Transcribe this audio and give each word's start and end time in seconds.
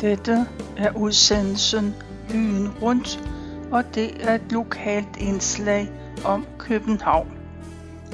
Dette 0.00 0.48
er 0.76 0.96
udsendelsen 0.96 1.94
Byen 2.28 2.68
Rundt, 2.82 3.20
og 3.72 3.94
det 3.94 4.28
er 4.28 4.34
et 4.34 4.52
lokalt 4.52 5.16
indslag 5.16 5.90
om 6.24 6.46
København. 6.58 7.38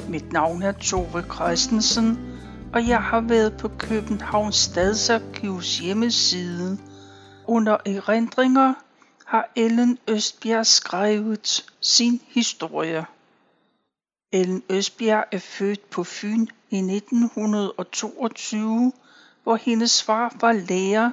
Mit 0.08 0.32
navn 0.32 0.62
er 0.62 0.72
Tove 0.72 1.24
Christensen, 1.34 2.18
og 2.72 2.88
jeg 2.88 3.02
har 3.02 3.20
været 3.20 3.56
på 3.56 3.70
Københavns 3.78 4.56
Stadsarkivs 4.56 5.78
hjemmeside. 5.78 6.78
Under 7.46 7.76
erindringer 7.86 8.74
har 9.24 9.52
Ellen 9.56 9.98
Østbjerg 10.08 10.66
skrevet 10.66 11.64
sin 11.80 12.20
historie. 12.28 13.04
Ellen 14.32 14.62
Østbjerg 14.70 15.24
er 15.32 15.38
født 15.38 15.90
på 15.90 16.04
Fyn 16.04 16.46
i 16.70 16.78
1922, 16.78 18.92
hvor 19.42 19.56
hendes 19.56 20.02
far 20.02 20.36
var 20.40 20.52
lærer 20.52 21.10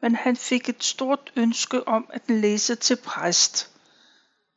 men 0.00 0.14
han 0.14 0.36
fik 0.36 0.68
et 0.68 0.84
stort 0.84 1.32
ønske 1.36 1.88
om 1.88 2.06
at 2.12 2.22
læse 2.30 2.74
til 2.74 2.96
præst. 2.96 3.70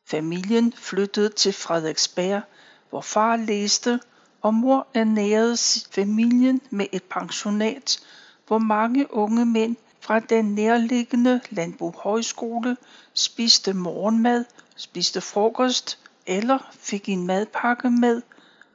Familien 0.08 0.74
flyttede 0.74 1.30
til 1.30 1.54
Frederiksberg, 1.54 2.42
hvor 2.90 3.02
far 3.02 3.36
læste, 3.36 4.00
og 4.42 4.54
mor 4.54 4.88
ernærede 4.94 5.58
familien 5.92 6.62
med 6.70 6.86
et 6.92 7.04
pensionat, 7.04 8.00
hvor 8.48 8.58
mange 8.58 9.14
unge 9.14 9.46
mænd 9.46 9.76
fra 10.02 10.20
den 10.20 10.46
nærliggende 10.56 11.42
landbohøjskole 11.50 12.78
spiste 13.14 13.74
morgenmad, 13.74 14.46
spiste 14.76 15.22
frokost 15.22 16.00
eller 16.26 16.60
fik 16.72 17.10
en 17.10 17.28
madpakke 17.28 17.90
med, 17.90 18.22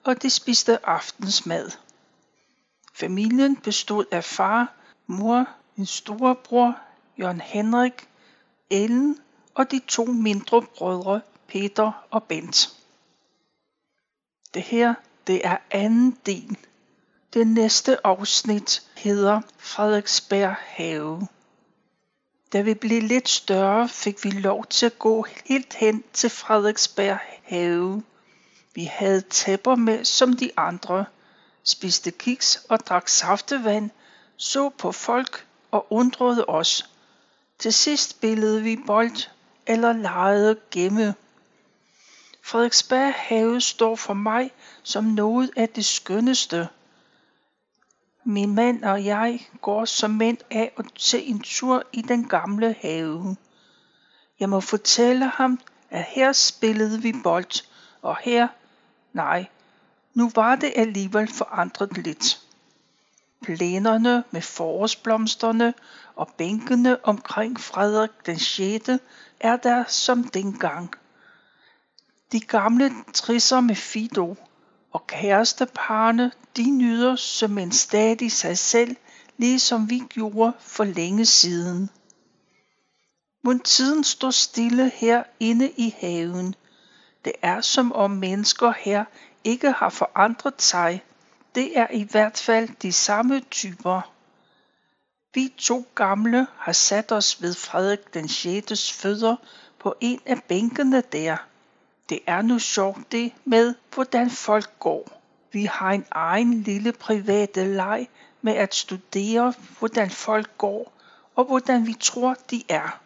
og 0.04 0.22
de 0.22 0.30
spiste 0.30 0.86
aftensmad. 0.86 1.70
Familien 2.94 3.56
bestod 3.56 4.04
af 4.10 4.24
far, 4.24 4.72
mor, 5.06 5.48
min 5.76 5.86
storebror 5.86 6.78
Jørgen 7.18 7.40
Henrik, 7.40 8.08
Ellen 8.70 9.18
og 9.54 9.70
de 9.70 9.80
to 9.88 10.04
mindre 10.04 10.62
brødre 10.62 11.20
Peter 11.48 12.06
og 12.10 12.22
Bent. 12.22 12.76
Det 14.54 14.62
her, 14.62 14.94
det 15.26 15.46
er 15.46 15.56
anden 15.70 16.18
del. 16.26 16.58
Det 17.34 17.46
næste 17.46 18.06
afsnit 18.06 18.82
hedder 18.96 19.40
Frederiksberg 19.58 20.54
Have. 20.58 21.28
Da 22.52 22.60
vi 22.60 22.74
blev 22.74 23.02
lidt 23.02 23.28
større, 23.28 23.88
fik 23.88 24.24
vi 24.24 24.30
lov 24.30 24.66
til 24.66 24.86
at 24.86 24.98
gå 24.98 25.26
helt 25.44 25.74
hen 25.74 26.04
til 26.12 26.30
Frederiksberg 26.30 27.18
Have. 27.42 28.02
Vi 28.74 28.84
havde 28.84 29.20
tæpper 29.20 29.74
med 29.74 30.04
som 30.04 30.36
de 30.36 30.50
andre, 30.56 31.04
spiste 31.64 32.10
kiks 32.10 32.64
og 32.68 32.78
drak 32.80 33.08
saftevand, 33.08 33.90
så 34.36 34.68
på 34.68 34.92
folk 34.92 35.45
og 35.76 35.86
undrede 35.90 36.44
os. 36.44 36.90
Til 37.58 37.72
sidst 37.72 38.10
spillede 38.10 38.62
vi 38.62 38.76
bold 38.86 39.28
eller 39.66 39.92
legede 39.92 40.56
gemme. 40.70 41.14
Frederiksberg 42.42 43.14
Have 43.16 43.60
står 43.60 43.96
for 43.96 44.14
mig 44.14 44.50
som 44.82 45.04
noget 45.04 45.50
af 45.56 45.68
det 45.68 45.84
skønneste. 45.84 46.68
Min 48.24 48.54
mand 48.54 48.84
og 48.84 49.04
jeg 49.04 49.48
går 49.60 49.84
som 49.84 50.10
mænd 50.10 50.38
af 50.50 50.72
og 50.76 50.94
til 50.94 51.30
en 51.30 51.40
tur 51.40 51.82
i 51.92 52.02
den 52.02 52.28
gamle 52.28 52.76
have. 52.80 53.36
Jeg 54.40 54.48
må 54.48 54.60
fortælle 54.60 55.26
ham, 55.26 55.60
at 55.90 56.02
her 56.02 56.32
spillede 56.32 57.02
vi 57.02 57.14
bold, 57.22 57.64
og 58.02 58.16
her, 58.16 58.48
nej, 59.12 59.46
nu 60.14 60.30
var 60.34 60.56
det 60.56 60.72
alligevel 60.76 61.28
forandret 61.28 61.98
lidt 61.98 62.45
plænerne 63.42 64.24
med 64.30 64.42
forårsblomsterne 64.42 65.74
og 66.16 66.28
bænkene 66.38 67.04
omkring 67.04 67.60
Frederik 67.60 68.10
den 68.26 68.38
6. 68.38 68.90
er 69.40 69.56
der 69.56 69.84
som 69.88 70.24
dengang. 70.24 70.90
De 72.32 72.40
gamle 72.40 72.90
trisser 73.14 73.60
med 73.60 73.74
Fido 73.74 74.36
og 74.92 75.06
kæresteparne, 75.06 76.32
de 76.56 76.70
nyder 76.70 77.16
som 77.16 77.58
en 77.58 77.72
stadig 77.72 78.32
sig 78.32 78.58
selv, 78.58 78.96
ligesom 79.36 79.90
vi 79.90 80.02
gjorde 80.08 80.52
for 80.60 80.84
længe 80.84 81.26
siden. 81.26 81.90
Men 83.44 83.60
tiden 83.60 84.04
står 84.04 84.30
stille 84.30 84.90
her 84.94 85.22
inde 85.40 85.70
i 85.70 85.94
haven. 86.00 86.54
Det 87.24 87.32
er 87.42 87.60
som 87.60 87.92
om 87.92 88.10
mennesker 88.10 88.72
her 88.78 89.04
ikke 89.44 89.70
har 89.70 89.90
forandret 89.90 90.62
sig 90.62 91.04
det 91.56 91.78
er 91.78 91.86
i 91.90 92.02
hvert 92.02 92.38
fald 92.38 92.68
de 92.82 92.92
samme 92.92 93.40
typer. 93.40 94.12
Vi 95.34 95.54
to 95.58 95.86
gamle 95.94 96.46
har 96.56 96.72
sat 96.72 97.12
os 97.12 97.42
ved 97.42 97.54
Frederik 97.54 98.14
den 98.14 98.28
6. 98.28 98.92
fødder 98.92 99.36
på 99.78 99.94
en 100.00 100.20
af 100.26 100.42
bænkene 100.42 101.02
der. 101.12 101.36
Det 102.08 102.20
er 102.26 102.42
nu 102.42 102.58
sjovt 102.58 103.12
det 103.12 103.32
med, 103.44 103.74
hvordan 103.94 104.30
folk 104.30 104.78
går. 104.78 105.22
Vi 105.52 105.64
har 105.64 105.90
en 105.90 106.06
egen 106.10 106.62
lille 106.62 106.92
private 106.92 107.64
leg 107.64 108.08
med 108.42 108.52
at 108.52 108.74
studere, 108.74 109.54
hvordan 109.78 110.10
folk 110.10 110.58
går 110.58 110.92
og 111.34 111.44
hvordan 111.44 111.86
vi 111.86 111.94
tror, 112.00 112.36
de 112.50 112.62
er. 112.68 113.00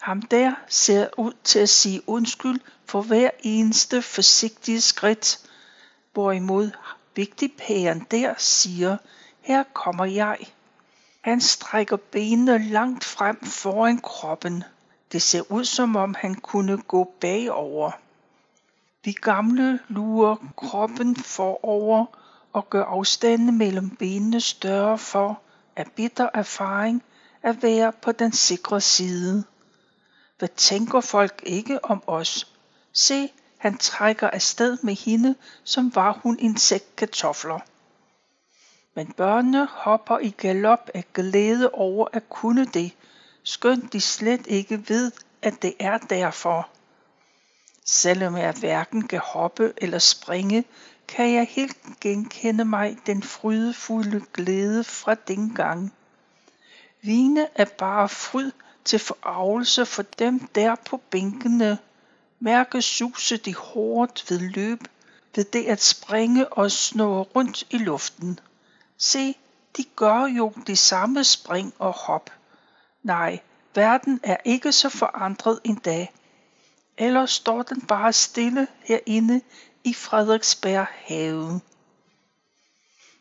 Ham 0.00 0.22
der 0.22 0.54
ser 0.68 1.08
ud 1.16 1.32
til 1.44 1.58
at 1.58 1.68
sige 1.68 2.08
undskyld 2.08 2.60
for 2.86 3.02
hver 3.02 3.30
eneste 3.42 4.02
forsigtige 4.02 4.80
skridt, 4.80 5.38
hvorimod 6.12 6.70
Vigtigpæren 7.18 8.06
der 8.10 8.34
siger, 8.36 8.96
her 9.40 9.64
kommer 9.72 10.04
jeg. 10.04 10.38
Han 11.20 11.40
strækker 11.40 11.96
benene 11.96 12.58
langt 12.58 13.04
frem 13.04 13.44
foran 13.44 13.98
kroppen. 13.98 14.64
Det 15.12 15.22
ser 15.22 15.52
ud 15.52 15.64
som 15.64 15.96
om 15.96 16.14
han 16.18 16.34
kunne 16.34 16.82
gå 16.82 17.14
bagover. 17.20 17.90
De 19.04 19.14
gamle 19.14 19.78
lurer 19.88 20.36
kroppen 20.56 21.16
forover 21.16 22.06
og 22.52 22.70
gør 22.70 22.84
afstanden 22.84 23.58
mellem 23.58 23.90
benene 23.90 24.40
større 24.40 24.98
for, 24.98 25.40
af 25.76 25.86
bitter 25.96 26.28
erfaring, 26.34 27.02
at 27.42 27.62
være 27.62 27.92
på 27.92 28.12
den 28.12 28.32
sikre 28.32 28.80
side. 28.80 29.44
Hvad 30.38 30.48
tænker 30.48 31.00
folk 31.00 31.42
ikke 31.46 31.84
om 31.84 32.02
os? 32.06 32.52
Se, 32.92 33.28
han 33.58 33.78
trækker 33.78 34.30
afsted 34.30 34.78
med 34.82 34.94
hende, 34.94 35.34
som 35.64 35.94
var 35.94 36.12
hun 36.22 36.36
en 36.40 36.56
sæk 36.56 36.82
kartofler. 36.96 37.58
Men 38.94 39.12
børnene 39.12 39.66
hopper 39.66 40.18
i 40.18 40.30
galop 40.30 40.90
af 40.94 41.04
glæde 41.14 41.70
over 41.70 42.08
at 42.12 42.28
kunne 42.28 42.64
det, 42.64 42.92
skønt 43.42 43.92
de 43.92 44.00
slet 44.00 44.46
ikke 44.46 44.88
ved, 44.88 45.12
at 45.42 45.62
det 45.62 45.74
er 45.78 45.98
derfor. 45.98 46.68
Selvom 47.84 48.36
jeg 48.36 48.52
hverken 48.52 49.08
kan 49.08 49.20
hoppe 49.24 49.72
eller 49.76 49.98
springe, 49.98 50.64
kan 51.08 51.34
jeg 51.34 51.46
helt 51.50 51.76
genkende 52.00 52.64
mig 52.64 52.98
den 53.06 53.22
frydefulde 53.22 54.22
glæde 54.32 54.84
fra 54.84 55.14
dengang. 55.14 55.92
Vine 57.02 57.46
er 57.54 57.64
bare 57.64 58.08
fryd 58.08 58.52
til 58.84 58.98
forarvelse 58.98 59.86
for 59.86 60.02
dem 60.02 60.38
der 60.38 60.74
på 60.74 60.96
bænkene, 60.96 61.78
Mærke 62.40 62.82
suset 62.82 63.46
i 63.46 63.52
hårdt 63.52 64.30
ved 64.30 64.38
løb, 64.38 64.80
ved 65.34 65.44
det 65.44 65.64
at 65.64 65.82
springe 65.82 66.52
og 66.52 66.70
snurre 66.70 67.22
rundt 67.22 67.64
i 67.70 67.78
luften. 67.78 68.40
Se, 68.96 69.34
de 69.76 69.84
gør 69.96 70.24
jo 70.24 70.52
de 70.66 70.76
samme 70.76 71.24
spring 71.24 71.74
og 71.78 71.92
hop. 71.92 72.30
Nej, 73.02 73.40
verden 73.74 74.20
er 74.22 74.36
ikke 74.44 74.72
så 74.72 74.88
forandret 74.88 75.60
en 75.64 75.76
dag. 75.76 76.12
Eller 76.98 77.26
står 77.26 77.62
den 77.62 77.80
bare 77.80 78.12
stille 78.12 78.68
herinde 78.80 79.40
i 79.84 79.94
Frederiksberg 79.94 80.86
have. 80.90 81.60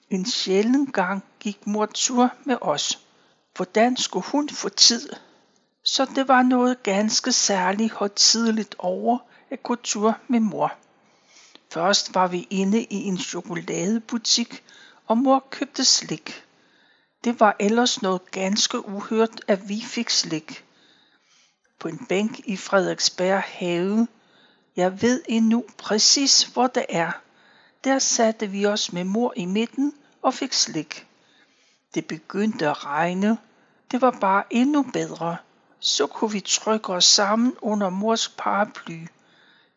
En 0.10 0.26
sjælden 0.26 0.92
gang 0.92 1.24
gik 1.40 1.68
mor 1.68 1.86
tur 1.86 2.34
med 2.44 2.58
os. 2.62 3.00
Hvordan 3.56 3.98
skulle 3.98 4.26
hun 4.26 4.50
få 4.50 4.70
tid 4.70 5.10
så 5.90 6.06
det 6.06 6.28
var 6.28 6.42
noget 6.42 6.84
ganske 6.84 7.32
særligt 7.32 7.94
højtidligt 7.94 8.76
over 8.80 9.18
at 9.50 9.64
gå 9.64 9.76
tur 9.76 10.18
med 10.28 10.40
mor. 10.40 10.74
Først 11.72 12.16
var 12.16 12.28
vi 12.28 12.48
inde 12.50 12.84
i 12.84 12.96
en 12.96 13.18
chokoladebutik, 13.18 14.64
og 15.06 15.18
mor 15.18 15.48
købte 15.50 15.86
slik. 15.86 16.44
Det 17.24 17.40
var 17.40 17.56
ellers 17.60 18.02
noget 18.02 18.32
ganske 18.32 18.90
uhørt, 18.90 19.42
at 19.48 19.70
vi 19.70 19.82
fik 19.82 20.10
slik. 20.10 20.66
På 21.80 21.88
en 21.88 22.06
bænk 22.10 22.40
i 22.40 22.58
Frederiksberg 22.58 23.44
have. 23.46 24.08
Jeg 24.76 25.02
ved 25.02 25.22
endnu 25.28 25.66
præcis, 25.78 26.44
hvor 26.44 26.68
det 26.68 26.86
er. 26.90 27.12
Der 27.84 28.00
satte 28.00 28.48
vi 28.48 28.66
os 28.66 28.94
med 28.94 29.04
mor 29.04 29.34
i 29.36 29.46
midten 29.46 29.94
og 30.22 30.34
fik 30.34 30.54
slik. 30.54 31.08
Det 31.94 32.06
begyndte 32.06 32.70
at 32.70 32.86
regne. 32.86 33.38
Det 33.92 34.02
var 34.02 34.12
bare 34.12 34.44
endnu 34.50 34.84
bedre 34.84 35.38
så 35.80 36.08
kunne 36.08 36.32
vi 36.32 36.40
trykke 36.40 36.90
os 36.94 37.06
sammen 37.06 37.56
under 37.62 37.90
mors 37.90 38.30
paraply. 38.38 39.08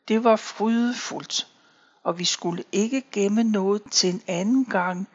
Det 0.09 0.25
var 0.25 0.37
frydefuldt, 0.37 1.47
og 2.05 2.19
vi 2.19 2.25
skulle 2.25 2.65
ikke 2.73 3.03
gemme 3.13 3.45
noget 3.45 3.83
til 3.91 4.15
en 4.15 4.23
anden 4.27 4.65
gang. 4.65 5.09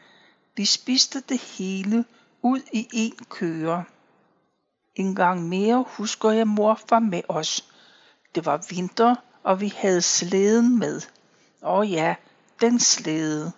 Vi 0.55 0.65
spiste 0.65 1.19
det 1.19 1.39
hele 1.39 2.05
ud 2.41 2.61
i 2.73 2.87
en 2.93 3.25
køre. 3.29 3.83
En 4.95 5.15
gang 5.15 5.49
mere 5.49 5.85
husker 5.87 6.31
jeg 6.31 6.47
mor 6.47 6.79
var 6.89 6.99
med 6.99 7.21
os. 7.27 7.65
Det 8.35 8.45
var 8.45 8.65
vinter, 8.69 9.15
og 9.43 9.61
vi 9.61 9.73
havde 9.77 10.01
slæden 10.01 10.79
med. 10.79 11.01
Og 11.61 11.87
ja, 11.87 12.15
den 12.61 12.79
slæde. 12.79 13.51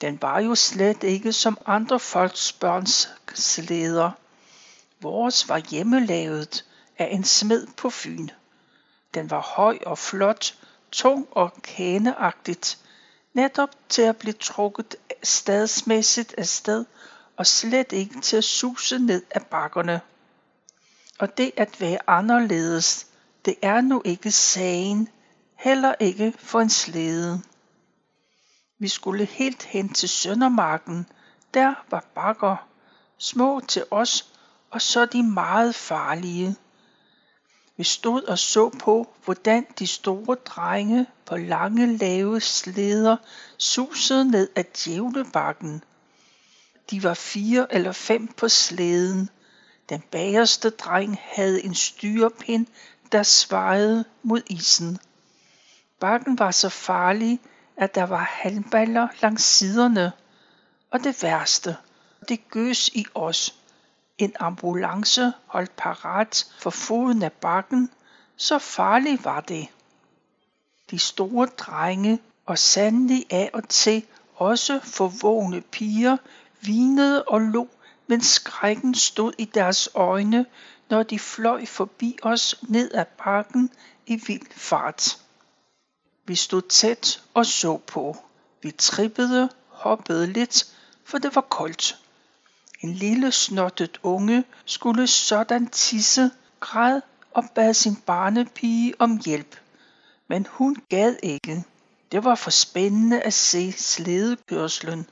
Den 0.00 0.18
var 0.22 0.40
jo 0.40 0.54
slet 0.54 1.02
ikke 1.02 1.32
som 1.32 1.58
andre 1.66 2.00
folks 2.00 2.52
børns 2.52 3.08
slæder. 3.34 4.10
Vores 5.02 5.48
var 5.48 5.58
hjemmelavet 5.58 6.64
af 6.98 7.08
en 7.12 7.24
smed 7.24 7.66
på 7.76 7.90
Fyn. 7.90 8.28
Den 9.14 9.30
var 9.30 9.40
høj 9.40 9.78
og 9.86 9.98
flot, 9.98 10.54
tung 10.92 11.28
og 11.30 11.62
kaneagtigt, 11.62 12.78
netop 13.32 13.70
til 13.88 14.02
at 14.02 14.16
blive 14.16 14.32
trukket 14.32 14.96
stadsmæssigt 15.22 16.34
af 16.38 16.46
sted 16.46 16.84
og 17.36 17.46
slet 17.46 17.92
ikke 17.92 18.20
til 18.20 18.36
at 18.36 18.44
suse 18.44 18.98
ned 18.98 19.22
ad 19.30 19.40
bakkerne. 19.40 20.00
Og 21.18 21.36
det 21.38 21.50
at 21.56 21.80
være 21.80 21.98
anderledes, 22.06 23.06
det 23.44 23.54
er 23.62 23.80
nu 23.80 24.02
ikke 24.04 24.32
sagen, 24.32 25.08
heller 25.56 25.94
ikke 26.00 26.34
for 26.38 26.60
en 26.60 26.70
slæde. 26.70 27.42
Vi 28.78 28.88
skulle 28.88 29.24
helt 29.24 29.62
hen 29.62 29.92
til 29.92 30.08
Søndermarken, 30.08 31.06
der 31.54 31.74
var 31.90 32.04
bakker, 32.14 32.68
små 33.18 33.60
til 33.68 33.84
os, 33.90 34.29
og 34.70 34.82
så 34.82 35.06
de 35.06 35.22
meget 35.22 35.74
farlige. 35.74 36.56
Vi 37.76 37.84
stod 37.84 38.22
og 38.22 38.38
så 38.38 38.68
på, 38.68 39.14
hvordan 39.24 39.66
de 39.78 39.86
store 39.86 40.34
drenge 40.34 41.06
på 41.26 41.36
lange 41.36 41.96
lave 41.96 42.40
slæder 42.40 43.16
susede 43.58 44.30
ned 44.30 44.48
ad 44.56 44.64
djævlebakken. 44.64 45.84
De 46.90 47.02
var 47.02 47.14
fire 47.14 47.66
eller 47.74 47.92
fem 47.92 48.26
på 48.26 48.48
slæden. 48.48 49.30
Den 49.88 50.02
bagerste 50.10 50.70
dreng 50.70 51.18
havde 51.22 51.64
en 51.64 51.74
styrepind, 51.74 52.66
der 53.12 53.22
svajede 53.22 54.04
mod 54.22 54.42
isen. 54.46 54.98
Bakken 56.00 56.38
var 56.38 56.50
så 56.50 56.68
farlig, 56.68 57.40
at 57.76 57.94
der 57.94 58.04
var 58.04 58.24
halmballer 58.24 59.08
langs 59.22 59.44
siderne. 59.44 60.12
Og 60.90 61.04
det 61.04 61.22
værste, 61.22 61.76
det 62.28 62.48
gøs 62.48 62.88
i 62.88 63.06
os. 63.14 63.59
En 64.20 64.32
ambulance 64.40 65.32
holdt 65.46 65.76
parat 65.76 66.46
for 66.58 66.70
foden 66.70 67.22
af 67.22 67.32
bakken, 67.32 67.90
så 68.36 68.58
farlig 68.58 69.24
var 69.24 69.40
det. 69.40 69.68
De 70.90 70.98
store 70.98 71.46
drenge 71.46 72.18
og 72.46 72.58
sandelig 72.58 73.26
af 73.30 73.50
og 73.52 73.68
til 73.68 74.06
også 74.36 74.80
forvågne 74.82 75.60
piger 75.60 76.16
vinede 76.60 77.24
og 77.24 77.40
lå, 77.40 77.68
men 78.06 78.20
skrækken 78.22 78.94
stod 78.94 79.32
i 79.38 79.44
deres 79.44 79.88
øjne, 79.94 80.46
når 80.90 81.02
de 81.02 81.18
fløj 81.18 81.66
forbi 81.66 82.18
os 82.22 82.54
ned 82.62 82.90
ad 82.94 83.04
bakken 83.24 83.70
i 84.06 84.16
vild 84.26 84.50
fart. 84.50 85.18
Vi 86.26 86.34
stod 86.34 86.62
tæt 86.62 87.22
og 87.34 87.46
så 87.46 87.76
på. 87.76 88.16
Vi 88.62 88.70
trippede, 88.70 89.50
hoppede 89.68 90.26
lidt, 90.26 90.64
for 91.04 91.18
det 91.18 91.34
var 91.34 91.46
koldt. 91.50 91.99
En 92.80 92.92
lille 92.92 93.32
snottet 93.32 94.00
unge 94.02 94.44
skulle 94.64 95.06
sådan 95.06 95.66
tisse, 95.66 96.30
græd 96.60 97.00
og 97.30 97.44
bad 97.54 97.74
sin 97.74 97.96
barnepige 97.96 98.94
om 98.98 99.20
hjælp. 99.24 99.56
Men 100.28 100.46
hun 100.50 100.76
gad 100.88 101.16
ikke. 101.22 101.64
Det 102.12 102.24
var 102.24 102.34
for 102.34 102.50
spændende 102.50 103.22
at 103.22 103.34
se 103.34 103.72
slædekørslen. 103.72 105.06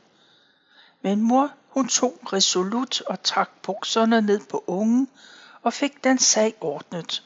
Men 1.02 1.20
mor, 1.20 1.50
hun 1.68 1.88
tog 1.88 2.18
resolut 2.32 3.00
og 3.00 3.22
trak 3.22 3.50
bukserne 3.62 4.20
ned 4.20 4.40
på 4.50 4.64
ungen 4.66 5.08
og 5.62 5.72
fik 5.72 6.04
den 6.04 6.18
sag 6.18 6.54
ordnet. 6.60 7.22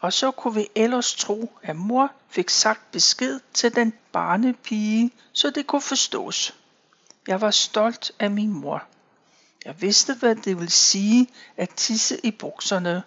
Og 0.00 0.12
så 0.12 0.30
kunne 0.30 0.54
vi 0.54 0.68
ellers 0.74 1.14
tro, 1.14 1.52
at 1.62 1.76
mor 1.76 2.12
fik 2.28 2.50
sagt 2.50 2.90
besked 2.92 3.40
til 3.54 3.74
den 3.74 3.92
barnepige, 4.12 5.10
så 5.32 5.50
det 5.50 5.66
kunne 5.66 5.82
forstås. 5.82 6.54
Jeg 7.26 7.40
var 7.40 7.50
stolt 7.50 8.12
af 8.18 8.30
min 8.30 8.52
mor. 8.52 8.84
Jeg 9.64 9.80
vidste, 9.80 10.14
hvad 10.14 10.36
det 10.36 10.56
ville 10.58 10.70
sige 10.70 11.28
at 11.56 11.70
tisse 11.70 12.26
i 12.26 12.30
bukserne, 12.30 13.02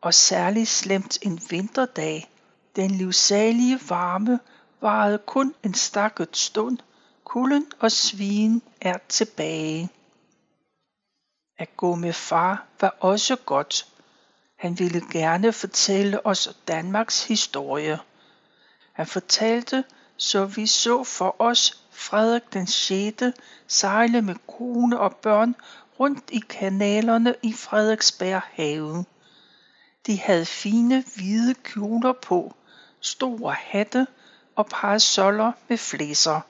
og 0.00 0.14
særligt 0.14 0.68
slemt 0.68 1.18
en 1.22 1.40
vinterdag. 1.50 2.30
Den 2.76 2.90
livsalige 2.90 3.80
varme 3.88 4.40
varede 4.80 5.18
kun 5.18 5.54
en 5.64 5.74
stakket 5.74 6.36
stund. 6.36 6.78
Kulden 7.24 7.66
og 7.78 7.92
svigen 7.92 8.62
er 8.80 8.98
tilbage. 9.08 9.90
At 11.58 11.76
gå 11.76 11.94
med 11.94 12.12
far 12.12 12.66
var 12.80 12.96
også 13.00 13.36
godt. 13.36 13.86
Han 14.56 14.78
ville 14.78 15.02
gerne 15.12 15.52
fortælle 15.52 16.26
os 16.26 16.56
Danmarks 16.68 17.24
historie. 17.24 17.98
Han 18.92 19.06
fortalte, 19.06 19.84
så 20.16 20.44
vi 20.44 20.66
så 20.66 21.04
for 21.04 21.36
os 21.38 21.87
Frederik 21.98 22.52
den 22.52 22.66
6. 22.66 23.22
sejle 23.66 24.22
med 24.22 24.34
kone 24.58 25.00
og 25.00 25.16
børn 25.16 25.54
rundt 26.00 26.30
i 26.32 26.42
kanalerne 26.48 27.34
i 27.42 27.52
Frederiksberg 27.52 28.42
have. 28.52 29.04
De 30.06 30.20
havde 30.20 30.46
fine 30.46 31.04
hvide 31.16 31.54
kjoler 31.54 32.12
på, 32.12 32.54
store 33.00 33.52
hatte 33.52 34.06
og 34.56 34.66
parasoller 34.66 35.52
med 35.68 35.78
flæser. 35.78 36.40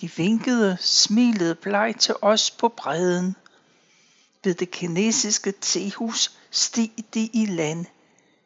De 0.00 0.10
vinkede, 0.16 0.76
smilede 0.80 1.54
bleg 1.54 1.94
til 1.98 2.14
os 2.22 2.50
på 2.50 2.68
bredden. 2.68 3.36
Ved 4.44 4.54
det 4.54 4.70
kinesiske 4.70 5.52
tehus 5.60 6.32
steg 6.50 6.90
de 7.14 7.30
i 7.32 7.46
land. 7.46 7.86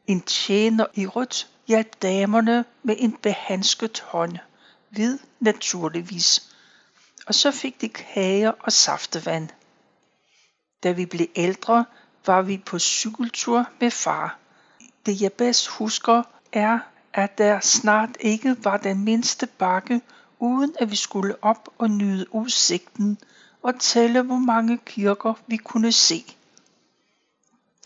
En 0.06 0.21
tjener 0.21 0.87
i 0.95 1.06
rødt 1.06 1.49
hjalp 1.67 2.03
damerne 2.03 2.65
med 2.83 2.97
en 2.99 3.12
behandsket 3.12 4.01
hånd. 4.01 4.39
Hvid 4.94 5.19
naturligvis. 5.41 6.50
Og 7.26 7.35
så 7.35 7.50
fik 7.50 7.81
de 7.81 7.88
kager 7.88 8.52
og 8.61 8.73
saftevand. 8.73 9.49
Da 10.82 10.93
vi 10.93 11.06
blev 11.06 11.26
ældre, 11.37 11.85
var 12.26 12.43
vi 12.43 12.58
på 12.67 12.79
cykeltur 12.79 13.69
med 13.81 13.91
far. 13.91 14.39
Det 15.06 15.20
jeg 15.20 15.32
bedst 15.32 15.69
husker 15.69 16.22
er, 16.53 16.79
at 17.13 17.39
der 17.39 17.60
snart 17.60 18.17
ikke 18.20 18.56
var 18.65 18.77
den 18.77 19.05
mindste 19.05 19.46
bakke, 19.46 20.01
uden 20.39 20.74
at 20.81 20.91
vi 20.91 20.96
skulle 20.96 21.36
op 21.43 21.69
og 21.79 21.91
nyde 21.91 22.34
udsigten 22.34 23.19
og 23.63 23.81
tælle, 23.81 24.22
hvor 24.22 24.39
mange 24.39 24.79
kirker 24.79 25.34
vi 25.46 25.56
kunne 25.56 25.93
se. 25.93 26.24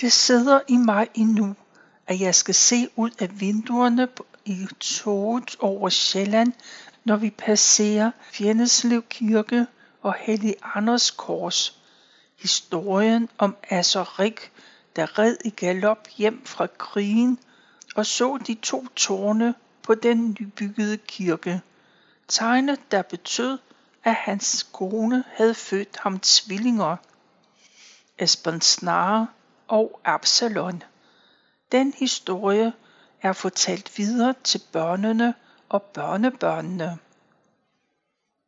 Det 0.00 0.12
sidder 0.12 0.60
i 0.68 0.76
mig 0.76 1.08
endnu, 1.14 1.54
at 2.06 2.20
jeg 2.20 2.34
skal 2.34 2.54
se 2.54 2.88
ud 2.96 3.10
af 3.18 3.40
vinduerne 3.40 4.08
i 4.44 4.66
toget 4.80 5.56
over 5.60 5.88
Sjælland, 5.88 6.52
når 7.08 7.16
vi 7.16 7.30
passerer 7.30 8.10
Fjenneslev 8.20 9.02
Kirke 9.02 9.66
og 10.02 10.14
Hellig 10.14 10.54
Anders 10.74 11.10
Kors. 11.10 11.80
Historien 12.38 13.28
om 13.38 13.56
Asserik, 13.70 14.52
der 14.96 15.18
red 15.18 15.36
i 15.44 15.50
galop 15.50 16.08
hjem 16.16 16.46
fra 16.46 16.66
krigen 16.66 17.38
og 17.96 18.06
så 18.06 18.38
de 18.46 18.54
to 18.54 18.86
tårne 18.96 19.54
på 19.82 19.94
den 19.94 20.36
nybyggede 20.40 20.96
kirke. 20.96 21.60
Tegnet, 22.28 22.80
der 22.90 23.02
betød, 23.02 23.58
at 24.04 24.14
hans 24.14 24.68
kone 24.72 25.24
havde 25.32 25.54
født 25.54 25.96
ham 25.98 26.20
tvillinger. 26.20 26.96
Esben 28.18 28.60
Snare 28.60 29.26
og 29.68 30.00
Absalon. 30.04 30.82
Den 31.72 31.94
historie 31.98 32.72
er 33.22 33.32
fortalt 33.32 33.98
videre 33.98 34.34
til 34.44 34.62
børnene 34.72 35.34
og 35.68 35.82
børnebørnene. 35.82 36.98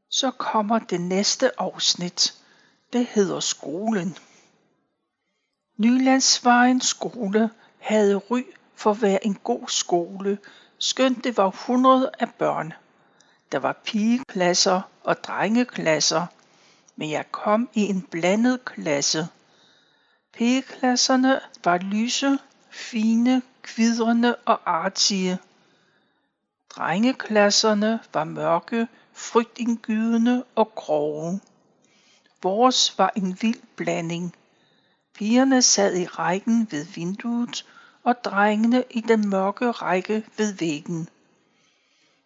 Så 0.08 0.30
kommer 0.30 0.78
det 0.78 1.00
næste 1.00 1.60
afsnit. 1.60 2.34
Det 2.92 3.06
hedder 3.06 3.40
skolen. 3.40 4.16
Nylandsvejen 5.76 6.80
skole 6.80 7.50
havde 7.78 8.16
ry 8.16 8.42
for 8.74 8.90
at 8.90 9.02
være 9.02 9.26
en 9.26 9.34
god 9.34 9.68
skole, 9.68 10.38
skønt 10.78 11.24
det 11.24 11.36
var 11.36 11.48
hundrede 11.66 12.10
af 12.18 12.34
børn. 12.34 12.72
Der 13.52 13.58
var 13.58 13.72
pigeklasser 13.84 14.80
og 15.04 15.24
drengeklasser, 15.24 16.26
men 16.96 17.10
jeg 17.10 17.32
kom 17.32 17.68
i 17.74 17.80
en 17.80 18.02
blandet 18.02 18.64
klasse. 18.64 19.28
Pigeklasserne 20.32 21.40
var 21.64 21.78
lyse, 21.78 22.38
fine, 22.70 23.42
kvidrende 23.62 24.36
og 24.44 24.60
artige. 24.64 25.38
Drengeklasserne 26.76 28.00
var 28.14 28.24
mørke, 28.24 28.88
frygtindgydende 29.12 30.44
og 30.54 30.74
grove. 30.74 31.40
Vores 32.42 32.98
var 32.98 33.12
en 33.16 33.38
vild 33.40 33.62
blanding. 33.76 34.34
Pigerne 35.14 35.62
sad 35.62 35.96
i 35.96 36.06
rækken 36.06 36.68
ved 36.70 36.84
vinduet, 36.84 37.66
og 38.04 38.24
drengene 38.24 38.84
i 38.90 39.00
den 39.00 39.28
mørke 39.28 39.70
række 39.70 40.26
ved 40.36 40.52
væggen. 40.52 41.08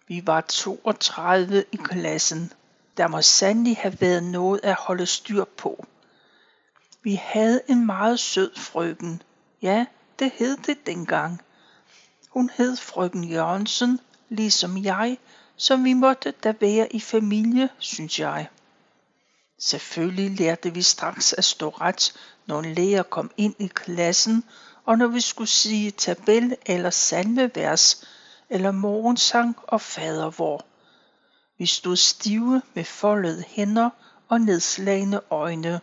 Vi 0.09 0.27
var 0.27 0.41
32 0.41 1.65
i 1.73 1.77
klassen. 1.77 2.53
Der 2.97 3.09
må 3.09 3.23
sandelig 3.23 3.77
have 3.77 4.01
været 4.01 4.23
noget 4.23 4.61
at 4.63 4.75
holde 4.75 5.07
styr 5.07 5.45
på. 5.45 5.87
Vi 7.03 7.15
havde 7.15 7.61
en 7.69 7.87
meget 7.87 8.21
sød 8.21 8.57
frøken. 8.57 9.23
Ja, 9.63 9.87
det 10.19 10.33
hed 10.35 10.57
det 10.57 10.87
dengang. 10.87 11.41
Hun 12.29 12.51
hed 12.57 12.77
frøken 12.77 13.25
Jørgensen, 13.25 14.01
ligesom 14.35 14.85
jeg, 14.85 15.19
som 15.57 15.85
vi 15.85 15.93
måtte 15.93 16.31
da 16.31 16.55
være 16.61 16.93
i 16.93 17.01
familie, 17.01 17.69
synes 17.79 18.19
jeg. 18.19 18.49
Selvfølgelig 19.59 20.39
lærte 20.39 20.75
vi 20.75 20.83
straks 20.83 21.33
at 21.33 21.45
stå 21.45 21.69
ret, 21.69 22.13
når 22.47 22.59
en 22.59 22.75
lærer 22.75 23.03
kom 23.03 23.31
ind 23.37 23.55
i 23.59 23.67
klassen, 23.67 24.45
og 24.85 24.99
når 24.99 25.07
vi 25.07 25.21
skulle 25.21 25.49
sige 25.49 25.91
tabel 25.91 26.57
eller 26.67 26.91
salmevers, 26.91 28.07
eller 28.51 28.71
morgensang 28.71 29.57
og 29.63 29.81
fadervor. 29.81 30.65
Vi 31.59 31.67
stod 31.67 31.97
stive 31.97 32.63
med 32.75 32.85
foldede 32.85 33.45
hænder 33.49 33.91
og 34.29 34.41
nedslagende 34.41 35.21
øjne. 35.31 35.81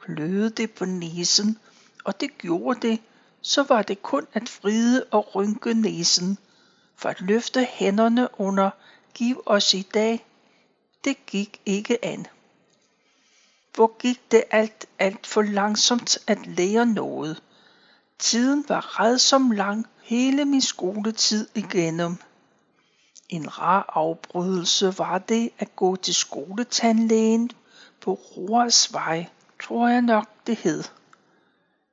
Kløede 0.00 0.50
det 0.50 0.70
på 0.70 0.84
næsen, 0.84 1.58
og 2.04 2.20
det 2.20 2.38
gjorde 2.38 2.88
det, 2.88 3.00
så 3.42 3.62
var 3.62 3.82
det 3.82 4.02
kun 4.02 4.26
at 4.32 4.48
fride 4.48 5.04
og 5.10 5.34
rynke 5.34 5.74
næsen, 5.74 6.38
for 7.00 7.08
at 7.08 7.20
løfte 7.20 7.64
hænderne 7.64 8.40
under 8.40 8.70
giv 9.14 9.42
os 9.46 9.74
i 9.74 9.82
dag, 9.94 10.26
det 11.04 11.26
gik 11.26 11.60
ikke 11.66 12.04
an. 12.04 12.26
Hvor 13.74 13.98
gik 13.98 14.30
det 14.30 14.44
alt, 14.50 14.86
alt 14.98 15.26
for 15.26 15.42
langsomt 15.42 16.18
at 16.26 16.46
lære 16.46 16.86
noget. 16.86 17.42
Tiden 18.18 18.64
var 18.68 19.00
redsom 19.00 19.50
lang 19.50 19.86
hele 20.02 20.44
min 20.44 20.60
skoletid 20.60 21.48
igennem. 21.54 22.16
En 23.28 23.58
rar 23.58 23.92
afbrydelse 23.94 24.98
var 24.98 25.18
det 25.18 25.50
at 25.58 25.76
gå 25.76 25.96
til 25.96 26.14
skoletandlægen 26.14 27.50
på 28.00 28.14
Roas 28.14 28.92
vej, 28.92 29.26
tror 29.62 29.88
jeg 29.88 30.02
nok 30.02 30.28
det 30.46 30.56
hed. 30.56 30.84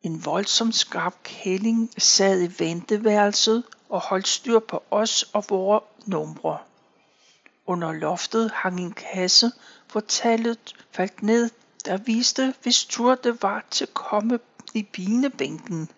En 0.04 0.26
voldsom 0.26 0.72
skarp 0.72 1.24
kælling 1.24 1.92
sad 1.98 2.42
i 2.42 2.64
venteværelset 2.64 3.64
og 3.90 4.00
holdt 4.00 4.28
styr 4.28 4.60
på 4.60 4.84
os 4.92 5.24
og 5.34 5.46
vore 5.50 5.80
numre. 6.06 6.58
Under 7.66 7.92
loftet 7.92 8.52
hang 8.52 8.80
en 8.80 8.94
kasse, 8.94 9.52
hvor 9.92 10.02
tallet 10.02 10.74
faldt 10.92 11.24
ned, 11.24 11.50
der 11.86 11.98
viste, 11.98 12.54
hvis 12.64 12.86
tur 12.86 13.16
det 13.16 13.44
var 13.44 13.66
til 13.72 13.86
at 13.86 13.94
komme 13.94 14.40
i 14.74 14.84
binebænken. 14.84 15.90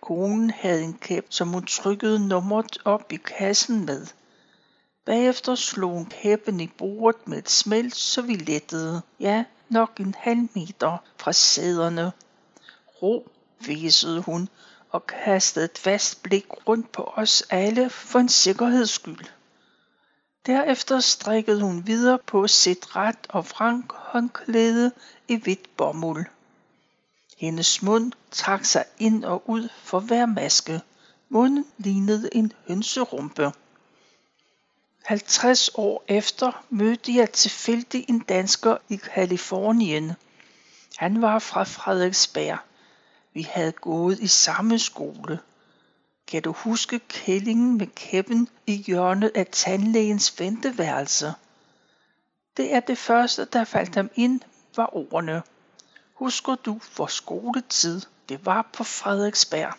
Konen 0.00 0.50
havde 0.50 0.82
en 0.82 0.94
kæp, 0.94 1.26
som 1.30 1.48
hun 1.48 1.66
trykkede 1.66 2.28
nummeret 2.28 2.78
op 2.84 3.12
i 3.12 3.16
kassen 3.16 3.86
med. 3.86 4.06
Bagefter 5.04 5.54
slog 5.54 5.90
hun 5.90 6.06
kæppen 6.06 6.60
i 6.60 6.66
bordet 6.66 7.28
med 7.28 7.38
et 7.38 7.50
smæld, 7.50 7.90
så 7.90 8.22
vi 8.22 8.34
lettede. 8.34 9.02
Ja, 9.20 9.44
nok 9.68 10.00
en 10.00 10.14
halv 10.18 10.48
meter 10.54 10.98
fra 11.18 11.32
sæderne. 11.32 12.12
Ro, 13.02 13.28
visede 13.66 14.20
hun 14.20 14.48
og 14.90 15.06
kastede 15.06 15.64
et 15.64 15.78
fast 15.78 16.22
blik 16.22 16.46
rundt 16.68 16.92
på 16.92 17.12
os 17.16 17.42
alle 17.50 17.90
for 17.90 18.18
en 18.18 18.28
sikkerheds 18.28 18.90
skyld. 18.90 19.24
Derefter 20.46 21.00
strikkede 21.00 21.62
hun 21.62 21.86
videre 21.86 22.18
på 22.26 22.48
sit 22.48 22.96
ret 22.96 23.26
og 23.28 23.46
frank 23.46 23.92
håndklæde 23.92 24.92
i 25.28 25.36
hvidt 25.36 25.76
bomuld. 25.76 26.26
Hendes 27.38 27.82
mund 27.82 28.12
trak 28.30 28.64
sig 28.64 28.84
ind 28.98 29.24
og 29.24 29.50
ud 29.50 29.68
for 29.82 30.00
hver 30.00 30.26
maske. 30.26 30.80
Munden 31.28 31.66
lignede 31.78 32.28
en 32.32 32.52
hønserumpe. 32.68 33.52
50 35.02 35.70
år 35.74 36.04
efter 36.08 36.64
mødte 36.70 37.14
jeg 37.16 37.30
tilfældig 37.30 38.04
en 38.08 38.18
dansker 38.18 38.76
i 38.88 38.96
Kalifornien. 38.96 40.12
Han 40.96 41.22
var 41.22 41.38
fra 41.38 41.64
Frederiksberg. 41.64 42.58
Vi 43.32 43.42
havde 43.42 43.72
gået 43.72 44.18
i 44.18 44.26
samme 44.26 44.78
skole. 44.78 45.38
Kan 46.26 46.42
du 46.42 46.52
huske 46.52 46.98
kællingen 46.98 47.78
med 47.78 47.86
kæppen 47.86 48.48
i 48.66 48.76
hjørnet 48.76 49.32
af 49.34 49.46
tandlægens 49.46 50.40
venteværelse? 50.40 51.34
Det 52.56 52.74
er 52.74 52.80
det 52.80 52.98
første, 52.98 53.44
der 53.44 53.64
faldt 53.64 53.94
ham 53.94 54.10
ind, 54.14 54.40
var 54.76 54.96
ordene. 54.96 55.42
Husker 56.14 56.54
du, 56.54 56.80
hvor 56.96 57.06
skoletid 57.06 58.00
det 58.28 58.46
var 58.46 58.68
på 58.72 58.84
Frederiksberg? 58.84 59.72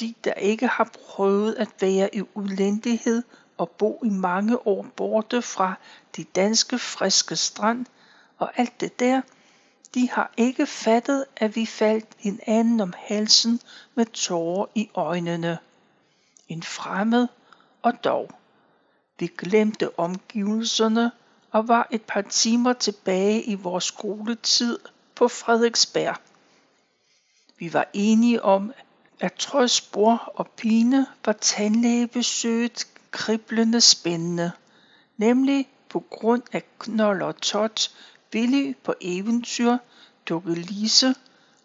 De, 0.00 0.14
der 0.24 0.34
ikke 0.34 0.66
har 0.66 0.90
prøvet 1.04 1.54
at 1.54 1.68
være 1.80 2.14
i 2.14 2.22
udlændighed 2.34 3.22
og 3.58 3.70
bo 3.70 4.00
i 4.04 4.08
mange 4.08 4.66
år 4.66 4.86
borte 4.96 5.42
fra 5.42 5.74
de 6.16 6.24
danske 6.24 6.78
friske 6.78 7.36
strand 7.36 7.86
og 8.38 8.52
alt 8.56 8.80
det 8.80 9.00
der, 9.00 9.20
de 9.96 10.10
har 10.10 10.32
ikke 10.36 10.66
fattet, 10.66 11.24
at 11.36 11.56
vi 11.56 11.66
faldt 11.66 12.06
hinanden 12.18 12.80
om 12.80 12.94
halsen 12.96 13.60
med 13.94 14.06
tårer 14.06 14.66
i 14.74 14.90
øjnene. 14.94 15.58
En 16.48 16.62
fremmed 16.62 17.28
og 17.82 18.04
dog. 18.04 18.30
Vi 19.18 19.26
glemte 19.38 19.98
omgivelserne 19.98 21.10
og 21.50 21.68
var 21.68 21.88
et 21.90 22.02
par 22.02 22.22
timer 22.22 22.72
tilbage 22.72 23.42
i 23.42 23.54
vores 23.54 23.84
skoletid 23.84 24.78
på 25.14 25.28
Frederiksberg. 25.28 26.16
Vi 27.58 27.72
var 27.72 27.88
enige 27.92 28.42
om, 28.42 28.72
at 29.20 29.32
trods 29.32 29.72
spor 29.72 30.32
og 30.34 30.46
pine 30.56 31.06
var 31.24 31.32
tandlægebesøget 31.32 32.86
kriblende 33.10 33.80
spændende, 33.80 34.52
nemlig 35.16 35.68
på 35.88 36.00
grund 36.00 36.42
af 36.52 36.62
Knold 36.78 37.22
og 37.22 37.40
Tot, 37.40 37.90
Willy 38.34 38.74
på 38.84 38.94
eventyr, 39.00 39.76
Dukke 40.28 40.54
Lise 40.54 41.14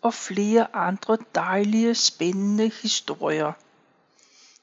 og 0.02 0.14
flere 0.14 0.76
andre 0.76 1.18
dejlige 1.36 1.96
spændende 1.96 2.72
historier. 2.82 3.52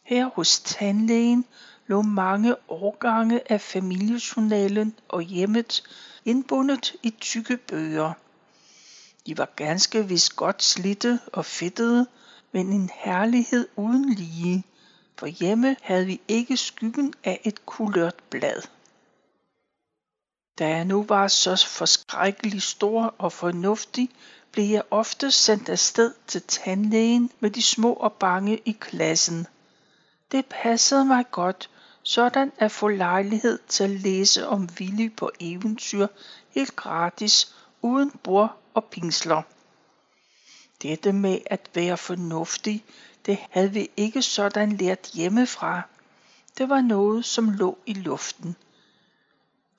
Her 0.03 0.31
hos 0.35 0.61
tandlægen 0.61 1.45
lå 1.87 2.03
mange 2.03 2.57
årgange 2.69 3.53
af 3.53 3.61
familiejournalen 3.61 4.95
og 5.09 5.23
hjemmet 5.23 5.83
indbundet 6.25 6.95
i 7.03 7.11
tykke 7.11 7.57
bøger. 7.57 8.13
De 9.27 9.39
var 9.39 9.49
ganske 9.57 10.09
vist 10.09 10.37
godt 10.37 10.63
slitte 10.63 11.21
og 11.33 11.45
fedtede, 11.45 12.07
men 12.53 12.73
en 12.73 12.91
herlighed 12.95 13.69
uden 13.77 14.15
lige, 14.15 14.65
for 15.19 15.27
hjemme 15.27 15.77
havde 15.83 16.07
vi 16.07 16.21
ikke 16.29 16.57
skyggen 16.57 17.15
af 17.25 17.41
et 17.45 17.67
kulørt 17.67 18.15
blad. 18.31 18.63
Da 20.59 20.69
jeg 20.69 20.85
nu 20.85 21.05
var 21.09 21.29
så 21.29 21.67
forskrækkelig 21.69 22.63
stor 22.63 23.15
og 23.19 23.33
fornuftig, 23.33 24.11
blev 24.53 24.65
jeg 24.65 24.83
ofte 24.91 25.31
sendt 25.31 25.69
afsted 25.69 26.15
til 26.27 26.43
tandlægen 26.43 27.31
med 27.41 27.51
de 27.51 27.63
små 27.63 27.93
og 27.93 28.13
bange 28.13 28.57
i 28.65 28.73
klassen. 28.81 29.47
Det 30.33 30.47
passede 30.47 31.05
mig 31.05 31.25
godt, 31.31 31.71
sådan 32.03 32.53
at 32.59 32.73
få 32.73 32.89
lejlighed 32.89 33.59
til 33.69 33.85
at 33.85 33.91
læse 33.91 34.49
om 34.49 34.69
Willy 34.81 35.17
på 35.17 35.31
eventyr 35.41 36.07
helt 36.51 36.77
gratis, 36.77 37.55
uden 37.83 38.11
bord 38.11 38.57
og 38.75 38.85
pinsler. 38.85 39.43
Dette 40.83 41.13
med 41.13 41.39
at 41.47 41.71
være 41.75 41.97
fornuftig, 41.97 42.85
det 43.27 43.39
havde 43.51 43.73
vi 43.73 43.91
ikke 43.97 44.23
sådan 44.23 44.73
lært 44.73 45.11
hjemmefra. 45.15 45.83
Det 46.59 46.69
var 46.69 46.81
noget, 46.81 47.25
som 47.25 47.51
lå 47.51 47.79
i 47.87 47.93
luften. 47.93 48.57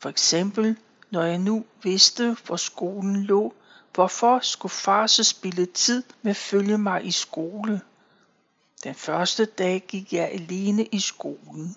For 0.02 0.10
eksempel, 0.10 0.78
når 1.12 1.24
jeg 1.24 1.38
nu 1.38 1.66
vidste, 1.84 2.38
hvor 2.46 2.56
skolen 2.56 3.24
lå, 3.24 3.54
hvorfor 3.94 4.40
skulle 4.40 4.72
far 4.72 5.08
så 5.08 5.24
spille 5.24 5.66
tid 5.66 6.04
med 6.22 6.30
at 6.30 6.38
følge 6.38 6.78
mig 6.78 7.06
i 7.06 7.12
skole? 7.12 7.82
Den 8.84 8.96
første 8.96 9.46
dag 9.46 9.86
gik 9.88 10.14
jeg 10.14 10.30
alene 10.32 10.86
i 10.86 11.00
skolen. 11.00 11.76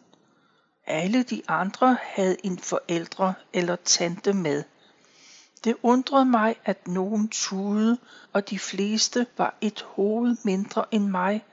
Alle 0.87 1.23
de 1.23 1.43
andre 1.49 1.99
havde 2.02 2.37
en 2.45 2.59
forældre 2.59 3.35
eller 3.52 3.76
tante 3.76 4.33
med. 4.33 4.64
Det 5.64 5.76
undrede 5.83 6.25
mig, 6.25 6.57
at 6.64 6.88
nogen 6.88 7.29
tude, 7.29 7.99
og 8.33 8.50
de 8.50 8.59
fleste 8.59 9.26
var 9.37 9.55
et 9.61 9.83
hoved 9.83 10.37
mindre 10.45 10.85
end 10.91 11.07
mig, 11.07 11.45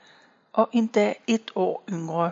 og 0.52 0.68
endda 0.72 1.14
et 1.26 1.50
år 1.54 1.84
yngre. 1.90 2.30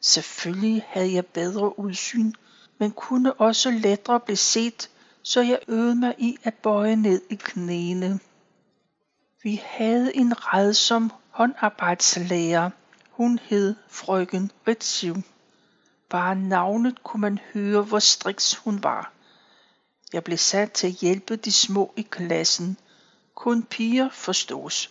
Selvfølgelig 0.00 0.84
havde 0.86 1.12
jeg 1.12 1.26
bedre 1.26 1.78
udsyn, 1.78 2.32
men 2.78 2.90
kunne 2.90 3.32
også 3.32 3.70
lettere 3.70 4.20
blive 4.20 4.36
set, 4.36 4.90
så 5.22 5.40
jeg 5.40 5.58
øvede 5.68 5.94
mig 5.94 6.14
i 6.18 6.38
at 6.44 6.54
bøje 6.54 6.96
ned 6.96 7.22
i 7.30 7.34
knæene. 7.34 8.20
Vi 9.42 9.62
havde 9.64 10.16
en 10.16 10.54
redsom 10.54 11.12
håndarbejdslærer. 11.30 12.70
Hun 13.10 13.38
hed 13.42 13.74
frøken 13.88 14.50
Ritsiv. 14.68 15.16
Bare 16.10 16.34
navnet 16.34 17.02
kunne 17.02 17.20
man 17.20 17.38
høre, 17.54 17.82
hvor 17.82 17.98
striks 17.98 18.54
hun 18.54 18.82
var. 18.82 19.12
Jeg 20.12 20.24
blev 20.24 20.38
sat 20.38 20.72
til 20.72 20.86
at 20.86 20.92
hjælpe 20.92 21.36
de 21.36 21.52
små 21.52 21.92
i 21.96 22.02
klassen. 22.02 22.76
Kun 23.34 23.62
piger 23.62 24.08
forstås. 24.10 24.90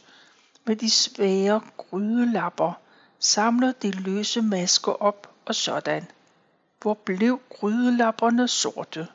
Med 0.65 0.75
de 0.75 0.89
svære 0.89 1.62
grydelapper 1.77 2.74
samler 3.20 3.72
de 3.72 3.91
løse 3.91 4.41
masker 4.41 4.91
op 4.91 5.36
og 5.46 5.56
sådan. 5.56 6.08
Hvor 6.81 6.93
blev 6.93 7.41
grydelapperne 7.50 8.48
sorte? 8.48 9.07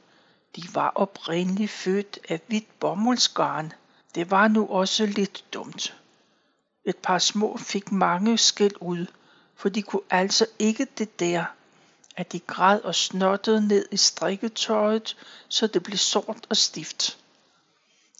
De 0.56 0.62
var 0.74 0.92
oprindeligt 0.94 1.70
født 1.70 2.18
af 2.28 2.40
hvidt 2.46 2.78
bomuldsgarn. 2.80 3.72
Det 4.14 4.30
var 4.30 4.48
nu 4.48 4.66
også 4.66 5.06
lidt 5.06 5.44
dumt. 5.54 5.96
Et 6.84 6.96
par 6.96 7.18
små 7.18 7.56
fik 7.56 7.92
mange 7.92 8.38
skæld 8.38 8.74
ud, 8.80 9.06
for 9.54 9.68
de 9.68 9.82
kunne 9.82 10.02
altså 10.10 10.46
ikke 10.58 10.86
det 10.98 11.20
der, 11.20 11.44
at 12.16 12.32
de 12.32 12.40
græd 12.40 12.80
og 12.80 12.94
snottede 12.94 13.68
ned 13.68 13.88
i 13.90 13.96
strikketøjet, 13.96 15.16
så 15.48 15.66
det 15.66 15.82
blev 15.82 15.98
sort 15.98 16.46
og 16.50 16.56
stift. 16.56 17.18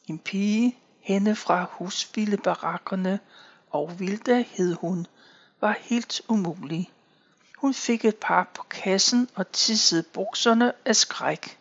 En 0.07 0.19
pige, 0.19 0.77
hende 1.01 1.37
fra 1.37 1.67
husvildebarakkerne, 1.71 3.21
og 3.71 4.01
Vilda 4.01 4.45
hed 4.49 4.75
hun, 4.75 5.07
var 5.61 5.77
helt 5.81 6.21
umulig. 6.29 6.91
Hun 7.63 7.75
fik 7.75 8.05
et 8.05 8.17
par 8.17 8.51
på 8.55 8.63
kassen 8.63 9.29
og 9.35 9.53
tissede 9.53 10.03
bukserne 10.03 10.73
af 10.85 10.97
skræk. 10.97 11.59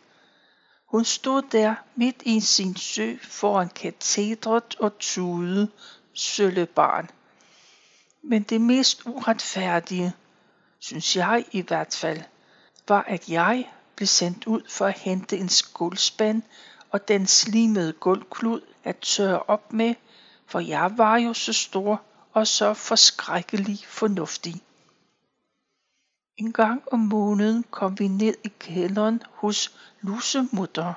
Hun 0.86 1.06
stod 1.06 1.42
der 1.42 1.76
midt 1.96 2.22
i 2.26 2.40
sin 2.40 2.76
sø 2.76 3.16
foran 3.24 3.70
katedret 3.70 4.76
og 4.80 4.98
tudede, 5.00 5.72
sølle 6.14 6.66
barn. 6.66 7.10
Men 8.24 8.44
det 8.44 8.62
mest 8.62 9.06
uretfærdige, 9.06 10.14
synes 10.80 11.16
jeg 11.16 11.46
i 11.52 11.62
hvert 11.62 11.96
fald, 11.96 12.22
var 12.88 13.02
at 13.08 13.30
jeg 13.30 13.72
blev 13.96 14.08
sendt 14.08 14.48
ud 14.48 14.62
for 14.70 14.86
at 14.86 15.00
hente 15.00 15.38
en 15.38 15.50
skuldspand 15.50 16.42
og 16.92 17.08
den 17.08 17.28
slimede 17.28 17.94
gulvklud 17.94 18.62
at 18.84 18.98
tørre 18.98 19.44
op 19.48 19.74
med, 19.74 19.96
for 20.48 20.60
jeg 20.60 20.98
var 20.98 21.18
jo 21.18 21.34
så 21.34 21.54
stor 21.54 22.02
og 22.34 22.48
så 22.48 22.74
forskrækkelig 22.74 23.80
fornuftig. 23.88 24.62
En 26.42 26.54
gang 26.54 26.84
om 26.92 27.00
måneden 27.00 27.66
kom 27.72 28.00
vi 28.00 28.08
ned 28.08 28.34
i 28.44 28.52
kælderen 28.60 29.24
hos 29.32 29.76
lusemutter. 30.02 30.94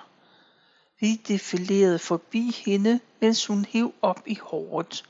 Vi 1.00 1.20
defilerede 1.28 1.98
forbi 1.98 2.50
hende, 2.66 3.00
mens 3.20 3.46
hun 3.46 3.64
hev 3.64 3.94
op 4.02 4.22
i 4.26 4.38
håret. 4.42 5.04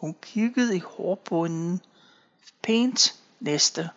Hun 0.00 0.14
kiggede 0.22 0.76
i 0.76 0.78
hårbunden. 0.78 1.80
Pænt 2.62 3.14
næste. 3.40 3.90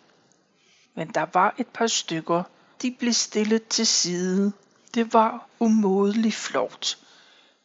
Men 0.94 1.08
der 1.08 1.26
var 1.32 1.54
et 1.58 1.66
par 1.66 1.86
stykker. 1.86 2.42
De 2.82 2.96
blev 2.98 3.12
stillet 3.12 3.68
til 3.68 3.86
side. 3.86 4.52
Det 4.94 5.12
var 5.12 5.48
umådeligt 5.60 6.34
flot. 6.34 6.98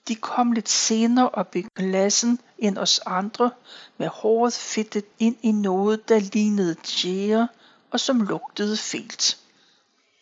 De 0.08 0.16
kom 0.16 0.52
lidt 0.52 0.70
senere 0.70 1.30
op 1.30 1.56
i 1.56 1.62
klassen 1.62 2.40
end 2.58 2.78
os 2.78 3.00
andre, 3.06 3.52
med 3.98 4.08
håret 4.08 4.54
fedtet 4.54 5.06
ind 5.20 5.36
i 5.42 5.52
noget, 5.52 6.10
der 6.10 6.20
lignede 6.20 6.76
tjære, 6.84 7.48
og 7.94 8.00
som 8.00 8.22
lugtede 8.22 8.78
fælt. 8.78 9.38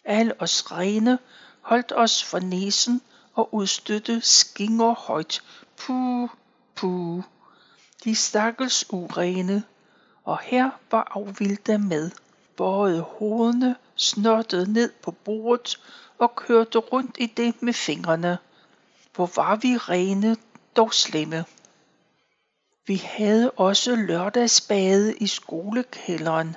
Alle 0.06 0.42
os 0.42 0.72
rene 0.72 1.20
holdt 1.62 1.92
os 1.96 2.24
for 2.24 2.40
næsen 2.40 3.02
og 3.34 3.54
udstødte 3.54 4.22
skinger 4.22 4.94
højt. 4.94 5.44
Puh, 5.78 6.30
puh. 6.76 7.24
De 8.04 8.16
stakkels 8.16 8.86
urene, 8.90 9.64
og 10.24 10.40
her 10.40 10.70
var 10.92 11.12
afvilda 11.12 11.78
med. 11.78 12.12
Bøjede 12.58 13.02
hovedene, 13.02 13.76
snottede 13.96 14.74
ned 14.74 14.92
på 15.04 15.12
bordet 15.12 15.80
og 16.18 16.36
kørte 16.36 16.78
rundt 16.78 17.16
i 17.20 17.26
det 17.26 17.62
med 17.62 17.74
fingrene. 17.74 18.38
Hvor 19.16 19.30
var 19.36 19.56
vi 19.56 19.78
rene, 19.78 20.38
dog 20.76 20.94
slemme. 20.94 21.46
Vi 22.88 22.96
havde 22.96 23.52
også 23.52 23.96
lørdagsbade 23.96 25.16
i 25.18 25.28
skolekælderen. 25.28 26.56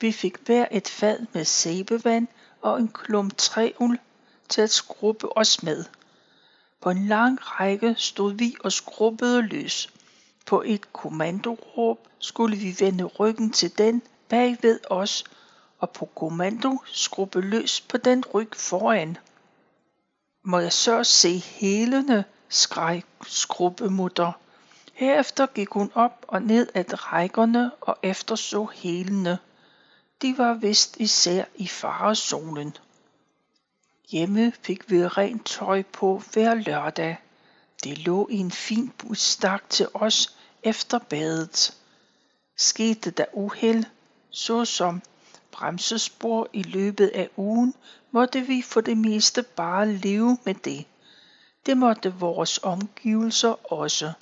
Vi 0.00 0.12
fik 0.12 0.36
hver 0.46 0.66
et 0.70 0.88
fad 0.88 1.26
med 1.32 1.44
sæbevand 1.44 2.28
og 2.62 2.78
en 2.78 2.88
klump 2.88 3.36
træul 3.36 3.98
til 4.48 4.60
at 4.60 4.70
skrubbe 4.70 5.36
os 5.36 5.62
med. 5.62 5.84
På 6.80 6.90
en 6.90 7.06
lang 7.06 7.38
række 7.40 7.94
stod 7.98 8.32
vi 8.32 8.54
og 8.64 8.72
skrubbede 8.72 9.42
løs. 9.42 9.90
På 10.46 10.62
et 10.66 10.92
kommandoråb 10.92 12.08
skulle 12.18 12.56
vi 12.56 12.76
vende 12.80 13.04
ryggen 13.04 13.52
til 13.52 13.78
den 13.78 14.02
bag 14.28 14.56
ved 14.62 14.80
os, 14.90 15.24
og 15.78 15.90
på 15.90 16.04
kommando 16.04 16.78
skrubbe 16.86 17.40
løs 17.40 17.80
på 17.80 17.96
den 17.96 18.24
ryg 18.34 18.48
foran. 18.56 19.16
Må 20.44 20.58
jeg 20.58 20.72
så 20.72 21.04
se 21.04 21.36
helene, 21.38 22.24
skreg 22.48 23.02
skrubbemutter. 23.26 24.32
Herefter 24.92 25.46
gik 25.46 25.68
hun 25.70 25.90
op 25.94 26.24
og 26.28 26.42
ned 26.42 26.68
ad 26.74 27.12
rækkerne 27.12 27.70
og 27.80 27.98
efterså 28.02 28.64
helene. 28.64 29.38
De 30.22 30.38
var 30.38 30.54
vist 30.54 30.96
især 30.96 31.44
i 31.54 31.68
farezonen. 31.68 32.76
Hjemme 34.10 34.52
fik 34.62 34.90
vi 34.90 35.06
rent 35.06 35.46
tøj 35.46 35.82
på 35.82 36.22
hver 36.32 36.54
lørdag. 36.54 37.16
Det 37.84 37.98
lå 37.98 38.28
i 38.30 38.36
en 38.36 38.50
fin 38.50 38.92
busstak 38.98 39.70
til 39.70 39.88
os 39.94 40.36
efter 40.62 40.98
badet. 40.98 41.76
Skete 42.56 43.10
der 43.10 43.24
uheld, 43.32 43.84
såsom 44.30 45.02
bremsespor 45.52 46.48
i 46.52 46.62
løbet 46.62 47.08
af 47.08 47.28
ugen, 47.36 47.74
måtte 48.10 48.40
vi 48.40 48.62
for 48.62 48.80
det 48.80 48.98
meste 48.98 49.42
bare 49.42 49.92
leve 49.92 50.38
med 50.44 50.54
det. 50.54 50.86
Det 51.66 51.76
måtte 51.76 52.14
vores 52.14 52.60
omgivelser 52.62 53.72
også. 53.72 54.12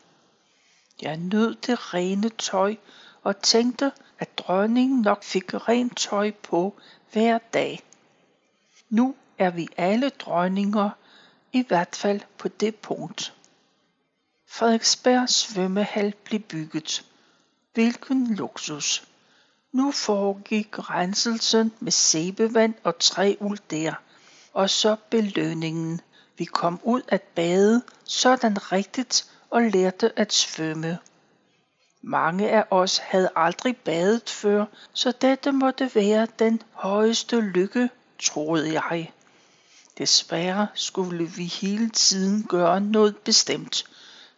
Jeg 1.03 1.17
nød 1.17 1.55
det 1.55 1.95
rene 1.95 2.29
tøj 2.29 2.77
og 3.23 3.43
tænkte, 3.43 3.93
at 4.18 4.38
dronningen 4.38 5.00
nok 5.00 5.24
fik 5.24 5.54
rent 5.54 5.96
tøj 5.96 6.31
på 6.31 6.74
hver 7.12 7.38
dag. 7.38 7.83
Nu 8.90 9.14
er 9.38 9.50
vi 9.50 9.68
alle 9.76 10.09
dronninger, 10.09 10.90
i 11.52 11.64
hvert 11.68 11.96
fald 11.96 12.20
på 12.38 12.48
det 12.48 12.76
punkt. 12.76 13.35
Frederiksberg 14.46 15.28
svømmehal 15.28 16.14
blev 16.24 16.40
bygget. 16.40 17.04
Hvilken 17.74 18.35
luksus! 18.35 19.09
Nu 19.72 19.92
foregik 19.92 20.90
renselsen 20.90 21.72
med 21.81 21.92
sæbevand 21.92 22.74
og 22.85 22.98
træuld 22.98 23.59
der, 23.70 23.94
og 24.52 24.70
så 24.70 24.96
belønningen. 25.11 26.00
Vi 26.38 26.44
kom 26.44 26.81
ud 26.83 27.02
at 27.09 27.22
bade 27.22 27.83
sådan 28.04 28.72
rigtigt 28.72 29.31
og 29.50 29.62
lærte 29.62 30.18
at 30.18 30.33
svømme. 30.33 30.98
Mange 32.03 32.51
af 32.51 32.65
os 32.71 32.99
havde 32.99 33.31
aldrig 33.37 33.77
badet 33.77 34.31
før, 34.31 34.65
så 34.93 35.13
dette 35.21 35.53
måtte 35.53 35.91
være 35.95 36.27
den 36.39 36.63
højeste 36.73 37.41
lykke, 37.41 37.91
troede 38.23 38.73
jeg. 38.73 39.13
Desværre 39.99 40.67
skulle 40.75 41.25
vi 41.25 41.45
hele 41.45 41.91
tiden 41.91 42.43
gøre 42.49 42.81
noget 42.81 43.17
bestemt. 43.17 43.85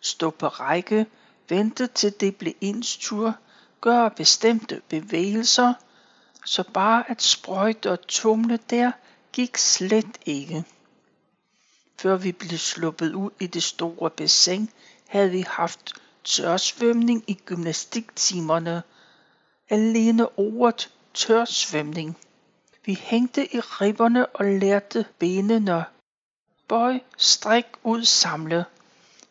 Stå 0.01 0.31
på 0.31 0.49
række, 0.49 1.07
vente 1.49 1.87
til 1.87 2.21
det 2.21 2.37
blev 2.37 2.55
ens 2.61 2.97
tur, 2.97 3.35
gøre 3.81 4.11
bestemte 4.11 4.83
bevægelser, 4.89 5.75
så 6.45 6.65
bare 6.75 7.11
at 7.11 7.23
sprøjte 7.23 7.91
og 7.91 8.07
tumle 8.07 8.59
der 8.71 8.93
gik 9.33 9.57
slet 9.57 10.19
ikke. 10.27 10.65
Før 11.99 12.17
vi 12.17 12.33
blev 12.33 12.59
sluppet 12.59 13.15
ud 13.15 13.31
i 13.41 13.47
det 13.47 13.63
store 13.63 14.11
bassin, 14.11 14.71
havde 15.09 15.31
vi 15.31 15.45
haft 15.49 15.93
tørsvømning 16.25 17.25
i 17.27 17.35
gymnastiktimerne. 17.35 18.83
Alene 19.71 20.39
ordet 20.39 20.91
tørsvømning. 21.15 22.19
Vi 22.85 22.95
hængte 22.95 23.55
i 23.55 23.61
ribberne 23.61 24.27
og 24.27 24.45
lærte 24.45 25.07
benene. 25.19 25.85
Bøj, 26.69 27.01
stræk 27.17 27.67
ud, 27.83 28.05
samle. 28.05 28.65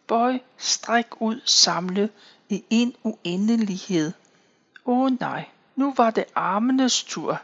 Bøj, 0.07 0.39
stræk 0.57 1.21
ud, 1.21 1.41
samle 1.45 2.09
i 2.49 2.63
en 2.69 2.95
uendelighed. 3.03 4.11
Åh 4.85 4.99
oh, 4.99 5.19
nej, 5.19 5.45
nu 5.75 5.93
var 5.97 6.11
det 6.11 6.25
armenes 6.35 7.03
tur. 7.03 7.41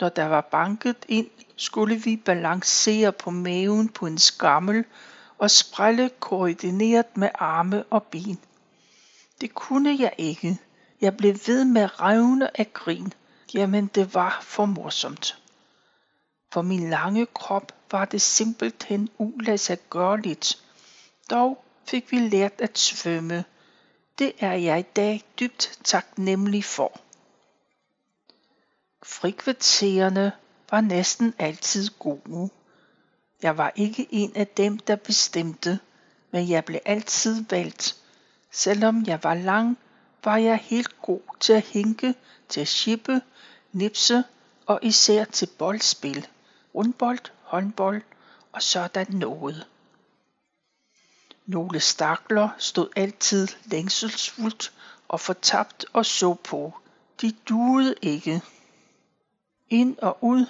Når 0.00 0.08
der 0.08 0.24
var 0.24 0.40
banket 0.40 0.96
ind, 1.08 1.30
skulle 1.56 1.96
vi 1.96 2.16
balancere 2.16 3.12
på 3.12 3.30
maven 3.30 3.88
på 3.88 4.06
en 4.06 4.18
skammel 4.18 4.84
og 5.38 5.50
sprælle 5.50 6.10
koordineret 6.20 7.16
med 7.16 7.28
arme 7.34 7.84
og 7.90 8.02
ben. 8.02 8.38
Det 9.40 9.54
kunne 9.54 9.96
jeg 10.00 10.12
ikke. 10.18 10.58
Jeg 11.00 11.16
blev 11.16 11.34
ved 11.46 11.64
med 11.64 12.00
revne 12.00 12.60
af 12.60 12.72
grin. 12.72 13.12
Jamen, 13.54 13.86
det 13.86 14.14
var 14.14 14.40
for 14.42 14.66
morsomt. 14.66 15.38
For 16.52 16.62
min 16.62 16.90
lange 16.90 17.26
krop 17.26 17.72
var 17.90 18.04
det 18.04 18.22
simpelthen 18.22 19.08
uladsiggørligt. 19.18 20.62
Dog 21.30 21.64
fik 21.84 22.12
vi 22.12 22.18
lært 22.18 22.52
at 22.58 22.78
svømme. 22.78 23.44
Det 24.18 24.32
er 24.38 24.52
jeg 24.52 24.78
i 24.78 24.82
dag 24.96 25.22
dybt 25.40 25.78
taknemmelig 25.84 26.64
for. 26.64 27.00
Frikvartererne 29.02 30.32
var 30.70 30.80
næsten 30.80 31.34
altid 31.38 31.88
gode. 31.98 32.50
Jeg 33.42 33.58
var 33.58 33.72
ikke 33.76 34.06
en 34.10 34.36
af 34.36 34.46
dem, 34.46 34.78
der 34.78 34.96
bestemte, 34.96 35.78
men 36.30 36.48
jeg 36.48 36.64
blev 36.64 36.80
altid 36.84 37.44
valgt. 37.50 38.03
Selvom 38.56 39.06
jeg 39.06 39.22
var 39.22 39.34
lang, 39.34 39.78
var 40.24 40.36
jeg 40.36 40.56
helt 40.56 41.02
god 41.02 41.20
til 41.40 41.52
at 41.52 41.62
hinke, 41.62 42.14
til 42.48 42.60
at 42.60 42.68
chippe, 42.68 43.20
nipse 43.72 44.24
og 44.66 44.78
især 44.82 45.24
til 45.24 45.48
boldspil, 45.58 46.28
rundbold, 46.74 47.18
håndbold 47.42 48.02
og 48.52 48.62
sådan 48.62 49.06
noget. 49.10 49.66
Nogle 51.46 51.80
stakler 51.80 52.48
stod 52.58 52.88
altid 52.96 53.48
længselsfuldt 53.64 54.72
og 55.08 55.20
fortabt 55.20 55.84
og 55.92 56.06
så 56.06 56.34
på. 56.34 56.74
De 57.20 57.32
duede 57.48 57.94
ikke. 58.02 58.42
Ind 59.68 59.98
og 59.98 60.18
ud, 60.20 60.46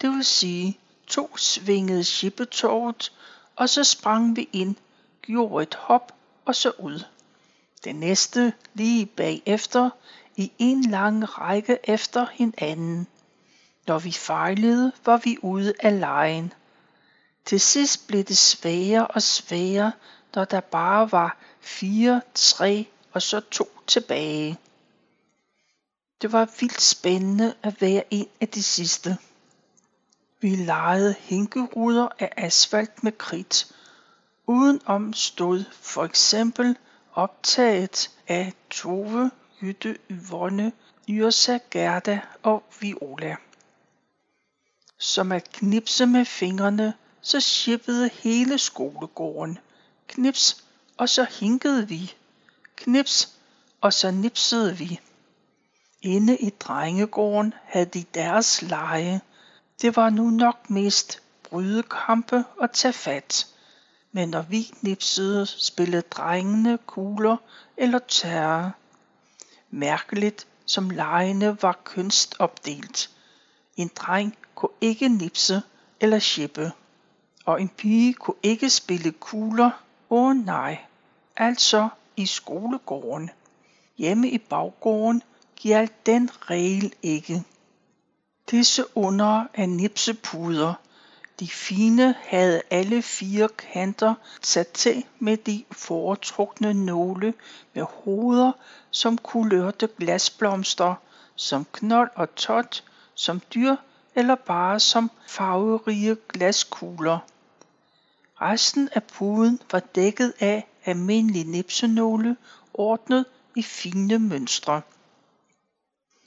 det 0.00 0.10
vil 0.10 0.24
sige, 0.24 0.78
to 1.06 1.36
svingede 1.36 2.04
shippetåret, 2.04 3.12
og 3.56 3.68
så 3.68 3.84
sprang 3.84 4.36
vi 4.36 4.48
ind, 4.52 4.76
gjorde 5.22 5.62
et 5.62 5.74
hop 5.74 6.12
og 6.44 6.54
så 6.54 6.72
ud. 6.78 7.04
Det 7.84 7.96
næste 7.96 8.52
lige 8.74 9.06
bagefter 9.06 9.90
i 10.36 10.52
en 10.58 10.82
lang 10.82 11.38
række 11.38 11.78
efter 11.84 12.26
hinanden. 12.32 13.06
Når 13.86 13.98
vi 13.98 14.12
fejlede, 14.12 14.92
var 15.04 15.16
vi 15.16 15.36
ude 15.42 15.74
af 15.80 16.00
lejen. 16.00 16.52
Til 17.44 17.60
sidst 17.60 18.06
blev 18.06 18.24
det 18.24 18.38
sværere 18.38 19.06
og 19.06 19.22
sværere, 19.22 19.92
når 20.34 20.44
der 20.44 20.60
bare 20.60 21.12
var 21.12 21.36
fire, 21.60 22.22
tre 22.34 22.86
og 23.12 23.22
så 23.22 23.40
to 23.40 23.68
tilbage. 23.86 24.58
Det 26.22 26.32
var 26.32 26.48
vildt 26.60 26.80
spændende 26.80 27.54
at 27.62 27.80
være 27.80 28.04
en 28.10 28.28
af 28.40 28.48
de 28.48 28.62
sidste. 28.62 29.16
Vi 30.40 30.48
legede 30.48 31.14
hænkeruder 31.18 32.08
af 32.18 32.32
asfalt 32.36 33.04
med 33.04 33.12
kridt. 33.12 33.74
Udenom 34.46 35.12
stod 35.12 35.64
for 35.80 36.04
eksempel 36.04 36.76
optaget 37.18 38.10
af 38.28 38.52
Tove, 38.70 39.30
Jytte, 39.62 39.98
Yvonne, 40.10 40.72
Yrsa, 41.08 41.58
Gerda 41.70 42.20
og 42.42 42.62
Viola. 42.80 43.36
Som 44.98 45.32
at 45.32 45.52
knipse 45.52 46.06
med 46.06 46.24
fingrene, 46.24 46.94
så 47.20 47.40
shippede 47.40 48.10
hele 48.12 48.58
skolegården. 48.58 49.58
Knips, 50.06 50.64
og 50.96 51.08
så 51.08 51.26
hinkede 51.40 51.88
vi. 51.88 52.14
Knips, 52.76 53.38
og 53.80 53.92
så 53.92 54.10
nipsede 54.10 54.76
vi. 54.76 55.00
Inde 56.02 56.36
i 56.36 56.50
drengegården 56.50 57.54
havde 57.64 57.86
de 57.86 58.04
deres 58.14 58.62
lege. 58.62 59.20
Det 59.82 59.96
var 59.96 60.10
nu 60.10 60.30
nok 60.30 60.70
mest 60.70 61.22
brydekampe 61.42 62.44
og 62.58 62.72
tage 62.72 62.92
fat. 62.92 63.46
Men 64.18 64.28
når 64.28 64.42
vi 64.42 64.62
knipsede, 64.62 65.46
spillede 65.46 66.02
drengene 66.02 66.78
kugler 66.86 67.36
eller 67.76 67.98
tærre. 67.98 68.72
Mærkeligt, 69.70 70.46
som 70.66 70.90
legene 70.90 71.62
var 71.62 71.80
kønsopdelt. 71.84 73.10
En 73.76 73.90
dreng 73.96 74.36
kunne 74.54 74.72
ikke 74.80 75.08
nipse 75.08 75.62
eller 76.00 76.18
chippe, 76.18 76.72
og 77.44 77.60
en 77.60 77.68
pige 77.68 78.14
kunne 78.14 78.36
ikke 78.42 78.70
spille 78.70 79.12
kugler. 79.12 79.70
Åh 80.10 80.28
oh, 80.28 80.36
nej, 80.36 80.78
altså 81.36 81.88
i 82.16 82.26
skolegården. 82.26 83.30
Hjemme 83.98 84.30
i 84.30 84.38
baggården 84.38 85.22
gjaldt 85.56 86.06
den 86.06 86.30
regel 86.50 86.92
ikke. 87.02 87.42
Disse 88.50 88.84
under 88.96 89.46
af 89.54 89.68
nipsepuder, 89.68 90.74
de 91.40 91.48
fine 91.48 92.14
havde 92.22 92.62
alle 92.70 93.02
fire 93.02 93.48
kanter 93.48 94.14
sat 94.42 94.68
til 94.68 95.04
med 95.18 95.36
de 95.36 95.64
foretrukne 95.72 96.74
nåle 96.74 97.34
med 97.74 97.82
hoveder 97.82 98.52
som 98.90 99.18
kulørte 99.18 99.88
glasblomster, 99.98 100.94
som 101.36 101.66
knold 101.72 102.10
og 102.14 102.34
tot, 102.34 102.84
som 103.14 103.40
dyr 103.54 103.76
eller 104.14 104.34
bare 104.34 104.80
som 104.80 105.10
farverige 105.26 106.16
glaskugler. 106.28 107.18
Resten 108.40 108.88
af 108.92 109.04
puden 109.04 109.60
var 109.72 109.80
dækket 109.80 110.32
af 110.40 110.68
almindelige 110.84 111.50
nipsenåle, 111.50 112.36
ordnet 112.74 113.24
i 113.56 113.62
fine 113.62 114.18
mønstre. 114.18 114.80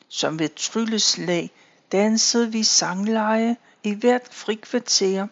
Som 0.08 0.40
ved 0.40 0.50
trylleslag 0.50 1.52
dansede 1.92 2.52
vi 2.52 2.64
sangleje 2.64 3.58
i 3.84 3.94
hvert 3.94 4.28
frikvarter, 4.32 5.28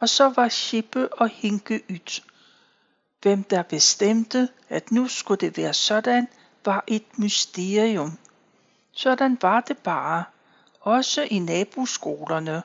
og 0.00 0.08
så 0.08 0.28
var 0.28 0.48
Chippe 0.48 1.14
og 1.14 1.28
Hinke 1.28 1.82
ydt. 1.90 2.24
Hvem 3.22 3.44
der 3.44 3.62
bestemte, 3.62 4.48
at 4.68 4.92
nu 4.92 5.08
skulle 5.08 5.40
det 5.40 5.56
være 5.56 5.74
sådan, 5.74 6.28
var 6.64 6.84
et 6.86 7.18
mysterium. 7.18 8.18
Sådan 8.92 9.38
var 9.42 9.60
det 9.60 9.78
bare, 9.78 10.24
også 10.80 11.22
i 11.22 11.38
naboskolerne. 11.38 12.62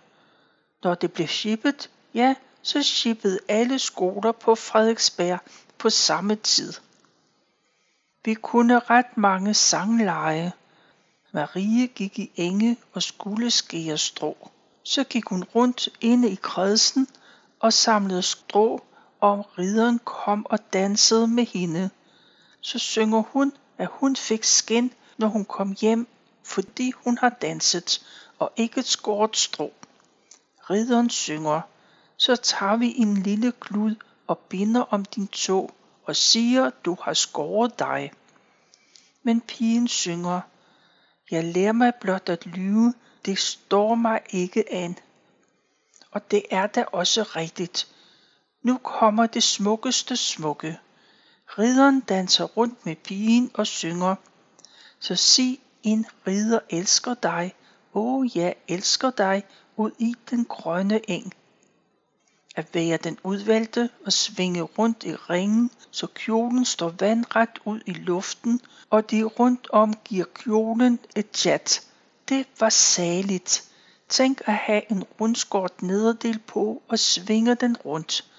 Når 0.84 0.96
det 0.96 1.14
blev 1.14 1.28
shippet, 1.28 1.90
ja, 2.14 2.36
så 2.62 2.84
shippede 2.84 3.40
alle 3.48 3.80
skoler 3.80 4.32
på 4.32 4.56
Frederiksberg 4.56 5.40
på 5.78 5.90
samme 5.90 6.36
tid. 6.36 6.74
Vi 8.26 8.34
kunne 8.34 8.80
ret 8.80 9.18
mange 9.18 9.54
sangleje. 9.54 10.54
Marie 11.32 11.88
gik 11.88 12.20
i 12.20 12.32
enge 12.36 12.78
og 12.94 13.04
skulle 13.04 13.52
skære 13.52 13.98
strå. 13.98 14.52
Så 14.88 15.04
gik 15.04 15.30
hun 15.30 15.44
rundt 15.44 15.90
inde 16.02 16.30
i 16.30 16.36
kredsen 16.36 17.08
og 17.60 17.74
samlede 17.74 18.22
strå, 18.22 18.84
og 19.20 19.58
ridderen 19.58 20.00
kom 20.04 20.46
og 20.50 20.74
dansede 20.74 21.28
med 21.28 21.46
hende. 21.46 21.90
Så 22.62 22.80
synger 22.80 23.22
hun, 23.22 23.54
at 23.78 23.88
hun 23.92 24.16
fik 24.16 24.44
skin, 24.44 24.94
når 25.18 25.28
hun 25.28 25.46
kom 25.46 25.76
hjem, 25.82 26.08
fordi 26.44 26.92
hun 26.92 27.18
har 27.18 27.30
danset 27.30 28.06
og 28.40 28.52
ikke 28.56 28.84
skåret 28.84 29.38
strå. 29.38 29.74
Ridderen 30.70 31.10
synger, 31.10 31.62
så 32.18 32.36
tager 32.36 32.76
vi 32.76 32.94
en 32.98 33.24
lille 33.24 33.52
klud 33.52 33.96
og 34.28 34.38
binder 34.38 34.82
om 34.82 35.06
din 35.06 35.28
tog 35.28 35.72
og 36.06 36.16
siger, 36.16 36.70
du 36.86 36.98
har 37.02 37.14
skåret 37.14 37.80
dig. 37.80 38.12
Men 39.24 39.42
pigen 39.42 39.88
synger, 39.88 40.42
jeg 41.32 41.44
lærer 41.44 41.72
mig 41.72 41.94
blot 42.02 42.30
at 42.30 42.46
lyve, 42.46 42.94
det 43.26 43.40
står 43.40 43.96
mig 43.96 44.22
ikke 44.30 44.74
an. 44.74 44.98
Og 46.12 46.32
det 46.32 46.44
er 46.52 46.68
da 46.68 46.84
også 46.84 47.24
rigtigt. 47.24 47.88
Nu 48.64 48.78
kommer 48.78 49.28
det 49.28 49.44
smukkeste 49.44 50.18
smukke. 50.18 50.80
Ridderen 51.58 52.00
danser 52.00 52.44
rundt 52.44 52.86
med 52.86 52.96
pigen 52.96 53.52
og 53.54 53.68
synger. 53.68 54.16
Så 55.00 55.16
sig 55.16 55.60
en 55.84 56.06
ridder 56.28 56.60
elsker 56.70 57.14
dig, 57.14 57.54
åh 57.94 58.20
oh, 58.20 58.38
jeg 58.38 58.56
elsker 58.68 59.12
dig, 59.12 59.44
ud 59.76 59.92
i 60.00 60.16
den 60.30 60.46
grønne 60.46 61.10
eng 61.10 61.34
at 62.56 62.74
være 62.74 62.98
den 62.98 63.18
udvalgte 63.24 63.90
og 64.06 64.14
svinge 64.14 64.62
rundt 64.62 65.04
i 65.04 65.16
ringen, 65.16 65.72
så 65.92 66.08
kjolen 66.08 66.66
står 66.66 66.94
vandret 67.00 67.50
ud 67.66 67.80
i 67.86 67.94
luften, 67.94 68.62
og 68.90 69.12
de 69.12 69.24
rundt 69.24 69.68
om 69.70 69.94
giver 70.04 70.26
kjolen 70.26 71.00
et 71.16 71.28
chat. 71.34 71.88
Det 72.30 72.48
var 72.60 72.70
saligt. 72.70 73.72
Tænk 74.10 74.42
at 74.46 74.54
have 74.54 74.92
en 74.92 75.04
rundskåret 75.04 75.82
nederdel 75.82 76.40
på 76.40 76.84
og 76.88 77.00
svinge 77.00 77.56
den 77.56 77.78
rundt. 77.78 78.32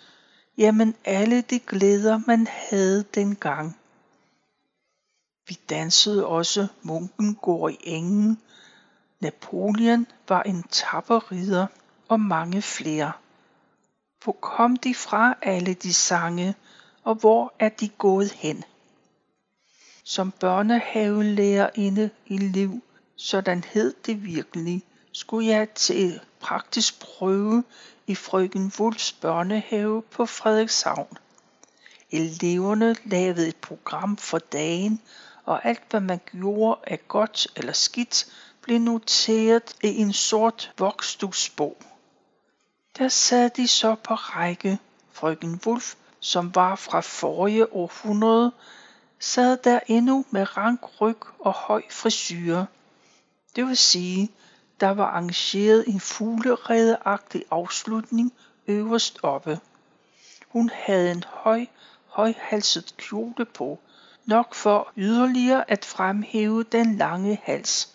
Jamen 0.58 0.94
alle 1.04 1.40
de 1.40 1.58
glæder, 1.58 2.20
man 2.26 2.46
havde 2.46 3.04
dengang. 3.14 3.78
Vi 5.48 5.58
dansede 5.70 6.26
også 6.26 6.66
munken 6.82 7.34
går 7.34 7.68
i 7.68 7.78
engen. 7.82 8.40
Napoleon 9.20 10.06
var 10.28 10.42
en 10.42 10.62
tapper 10.62 11.32
ridder 11.32 11.66
og 12.08 12.20
mange 12.20 12.62
flere. 12.62 13.12
Hvor 14.24 14.32
kom 14.32 14.76
de 14.76 14.94
fra 14.94 15.34
alle 15.42 15.74
de 15.74 15.92
sange, 15.92 16.54
og 17.04 17.14
hvor 17.14 17.54
er 17.58 17.68
de 17.68 17.88
gået 17.88 18.32
hen? 18.32 18.64
Som 20.04 20.30
børnehavelærerinde 20.30 22.10
i 22.26 22.36
liv, 22.36 22.82
sådan 23.16 23.64
hed 23.64 23.94
det 24.06 24.24
virkelig, 24.24 24.82
skulle 25.12 25.46
jeg 25.48 25.70
til 25.70 26.20
praktisk 26.40 27.00
prøve 27.00 27.64
i 28.06 28.14
frøken 28.14 28.72
Wulfs 28.78 29.12
børnehave 29.12 30.02
på 30.02 30.26
Frederikshavn. 30.26 31.18
Eleverne 32.10 32.96
lavede 33.04 33.48
et 33.48 33.56
program 33.56 34.16
for 34.16 34.38
dagen, 34.38 35.00
og 35.44 35.64
alt 35.64 35.82
hvad 35.90 36.00
man 36.00 36.20
gjorde 36.26 36.80
af 36.86 37.08
godt 37.08 37.46
eller 37.56 37.72
skidt, 37.72 38.26
blev 38.62 38.78
noteret 38.78 39.76
i 39.82 39.96
en 39.96 40.12
sort 40.12 40.72
voksdusbog. 40.78 41.76
Der 42.98 43.08
sad 43.08 43.50
de 43.50 43.68
så 43.68 43.94
på 43.94 44.14
række. 44.14 44.78
Frøken 45.12 45.60
Wulf, 45.66 45.94
som 46.20 46.54
var 46.54 46.76
fra 46.76 47.00
forrige 47.00 47.72
århundrede, 47.72 48.52
sad 49.18 49.56
der 49.56 49.80
endnu 49.86 50.24
med 50.30 50.56
rank 50.56 51.00
ryg 51.00 51.18
og 51.38 51.52
høj 51.52 51.82
frisyre. 51.90 52.66
Det 53.56 53.66
vil 53.66 53.76
sige, 53.76 54.30
der 54.80 54.90
var 54.90 55.04
arrangeret 55.04 55.84
en 55.86 56.00
fugleredeagtig 56.00 57.44
afslutning 57.50 58.32
øverst 58.66 59.18
oppe. 59.22 59.60
Hun 60.48 60.70
havde 60.74 61.10
en 61.10 61.24
høj, 61.26 61.66
højhalset 62.06 62.94
kjole 62.96 63.44
på, 63.44 63.78
nok 64.24 64.54
for 64.54 64.92
yderligere 64.96 65.70
at 65.70 65.84
fremhæve 65.84 66.62
den 66.62 66.96
lange 66.96 67.38
hals. 67.42 67.94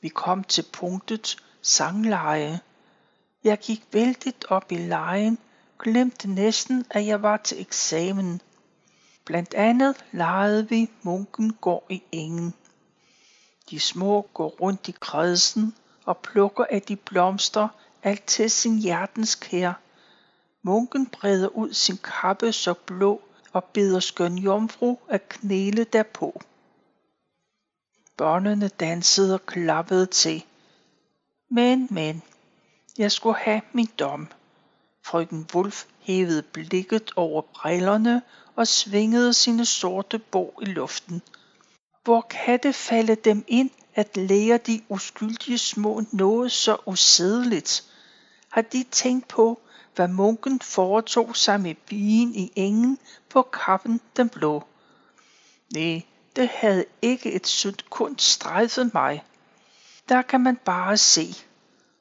Vi 0.00 0.08
kom 0.08 0.44
til 0.44 0.64
punktet 0.72 1.36
sangleje. 1.62 2.60
Jeg 3.44 3.58
gik 3.58 3.82
vældigt 3.92 4.44
op 4.48 4.72
i 4.72 4.76
lejen, 4.76 5.38
glemte 5.78 6.30
næsten, 6.30 6.84
at 6.90 7.06
jeg 7.06 7.22
var 7.22 7.36
til 7.36 7.60
eksamen. 7.60 8.40
Blandt 9.24 9.54
andet 9.54 10.04
legede 10.12 10.68
vi 10.68 10.90
munken 11.02 11.52
går 11.52 11.86
i 11.90 12.02
engen. 12.12 12.54
De 13.70 13.80
små 13.80 14.28
går 14.34 14.48
rundt 14.48 14.88
i 14.88 14.94
kredsen 15.00 15.74
og 16.04 16.18
plukker 16.18 16.64
af 16.70 16.82
de 16.82 16.96
blomster, 16.96 17.68
alt 18.02 18.26
til 18.26 18.50
sin 18.50 18.78
hjertens 18.78 19.34
kær. 19.34 19.72
Munken 20.62 21.06
breder 21.06 21.48
ud 21.48 21.72
sin 21.72 21.98
kappe 21.98 22.52
så 22.52 22.74
blå 22.74 23.22
og 23.52 23.64
beder 23.64 24.00
skøn 24.00 24.38
jomfru 24.38 24.96
at 25.08 25.28
knæle 25.28 25.84
derpå. 25.84 26.42
Børnene 28.16 28.68
dansede 28.68 29.34
og 29.34 29.46
klappede 29.46 30.06
til. 30.06 30.44
Men, 31.50 31.88
men, 31.90 32.22
jeg 32.98 33.12
skulle 33.12 33.36
have 33.38 33.60
min 33.72 33.88
dom. 33.98 34.28
Frøken 35.02 35.48
Wolf 35.54 35.84
hævede 35.98 36.42
blikket 36.42 37.10
over 37.16 37.42
brillerne 37.42 38.22
og 38.56 38.66
svingede 38.66 39.32
sine 39.32 39.64
sorte 39.66 40.18
bog 40.18 40.58
i 40.62 40.64
luften. 40.64 41.22
Hvor 42.04 42.20
kan 42.20 42.60
det 42.62 42.74
falde 42.74 43.14
dem 43.14 43.44
ind 43.48 43.70
at 43.94 44.16
lære 44.16 44.58
de 44.58 44.82
uskyldige 44.88 45.58
små 45.58 46.02
noget 46.12 46.52
så 46.52 46.76
usædeligt? 46.86 47.84
Har 48.48 48.62
de 48.62 48.84
tænkt 48.90 49.28
på, 49.28 49.60
hvad 49.94 50.08
munken 50.08 50.60
foretog 50.60 51.36
sig 51.36 51.60
med 51.60 51.74
bien 51.74 52.34
i 52.34 52.52
engen 52.56 52.98
på 53.28 53.42
kappen 53.42 54.00
den 54.16 54.28
blå? 54.28 54.64
Nej, 55.74 56.02
det 56.36 56.48
havde 56.48 56.84
ikke 57.02 57.32
et 57.32 57.46
sekund 57.46 58.18
strejfet 58.18 58.94
mig. 58.94 59.24
Der 60.08 60.22
kan 60.22 60.40
man 60.40 60.56
bare 60.56 60.96
se. 60.96 61.34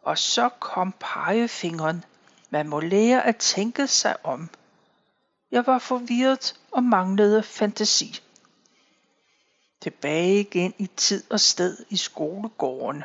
Og 0.02 0.18
så 0.18 0.50
kom 0.50 0.94
pegefingeren. 1.00 2.04
Man 2.50 2.70
må 2.70 2.80
lære 2.80 3.26
at 3.26 3.38
tænke 3.38 3.88
sig 3.88 4.26
om. 4.26 4.50
Jeg 5.52 5.68
var 5.68 5.80
forvirret 5.80 6.60
og 6.72 6.84
manglede 6.84 7.44
fantasi. 7.44 8.22
Tilbage 9.84 10.40
igen 10.40 10.74
i 10.78 10.88
tid 10.98 11.24
og 11.30 11.40
sted 11.40 11.78
i 11.90 11.98
skolegården. 11.98 13.04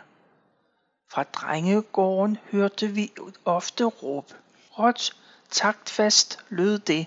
Fra 1.11 1.23
drengegården 1.23 2.39
hørte 2.51 2.89
vi 2.89 3.13
ofte 3.45 3.85
råb. 3.85 4.33
Råt, 4.79 5.17
taktfast 5.51 6.39
lød 6.49 6.79
det. 6.79 7.07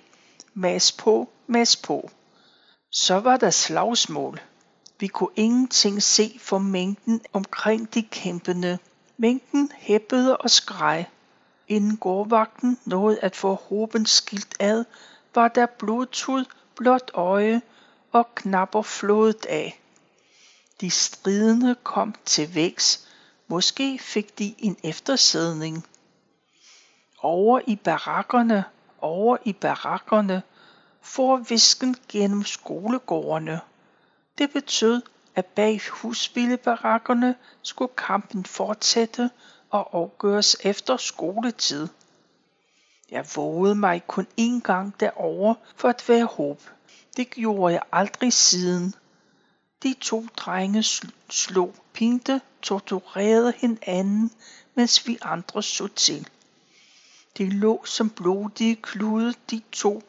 Mas 0.53 0.91
på, 0.91 1.29
mas 1.47 1.75
på. 1.75 2.10
Så 2.91 3.19
var 3.19 3.38
der 3.38 3.49
slagsmål. 3.49 4.41
Vi 4.99 5.07
kunne 5.07 5.36
ingenting 5.36 6.03
se 6.03 6.39
for 6.41 6.57
mængden 6.57 7.21
omkring 7.34 7.93
de 7.93 8.03
kæmpende. 8.03 8.79
Mængden 9.17 9.71
hæppede 9.77 10.38
og 10.38 10.49
skreg. 10.49 11.05
Inden 11.67 11.97
gårdvagten 11.97 12.79
nåede 12.86 13.19
at 13.19 13.36
få 13.36 13.53
hoben 13.53 14.05
skilt 14.05 14.55
ad, 14.60 14.86
var 15.36 15.47
der 15.47 15.65
blodtud, 15.65 16.45
blåt 16.75 17.12
øje 17.13 17.62
og 18.12 18.36
knapper 18.36 18.82
flået 18.82 19.45
af. 19.45 19.82
De 20.82 20.89
stridende 20.89 21.76
kom 21.84 22.15
til 22.26 22.56
væks. 22.56 23.08
Måske 23.47 24.00
fik 24.00 24.39
de 24.39 24.56
en 24.58 24.78
eftersædning. 24.84 25.88
Over 27.21 27.60
i 27.67 27.76
barakkerne, 27.76 28.63
over 29.02 29.38
i 29.45 29.54
barakkerne, 29.54 30.43
for 31.02 31.38
visken 31.38 31.95
gennem 32.10 32.43
skolegårdene. 32.43 33.62
Det 34.38 34.52
betød, 34.52 35.02
at 35.36 35.45
bag 35.45 35.82
husvildebarakkerne 35.89 37.36
skulle 37.62 37.93
kampen 37.97 38.45
fortsætte 38.45 39.30
og 39.69 39.89
afgøres 39.97 40.58
efter 40.63 40.97
skoletid. 40.97 41.88
Jeg 43.12 43.26
vågede 43.36 43.76
mig 43.76 44.04
kun 44.08 44.28
én 44.39 44.62
gang 44.63 45.00
derover 45.00 45.56
for 45.76 45.89
at 45.89 46.04
være 46.08 46.26
håb. 46.26 46.62
Det 47.17 47.30
gjorde 47.30 47.74
jeg 47.74 47.82
aldrig 47.91 48.34
siden. 48.34 48.95
De 49.84 49.95
to 50.02 50.26
drenge 50.38 50.84
slog, 51.30 51.76
pinte, 51.93 52.41
torturerede 52.62 53.54
hinanden, 53.58 54.32
mens 54.76 55.08
vi 55.08 55.17
andre 55.21 55.63
så 55.63 55.88
til. 55.88 56.30
De 57.38 57.50
lå 57.50 57.86
som 57.86 58.10
blodige 58.10 58.76
klude, 58.76 59.34
de 59.52 59.62
to, 59.71 60.04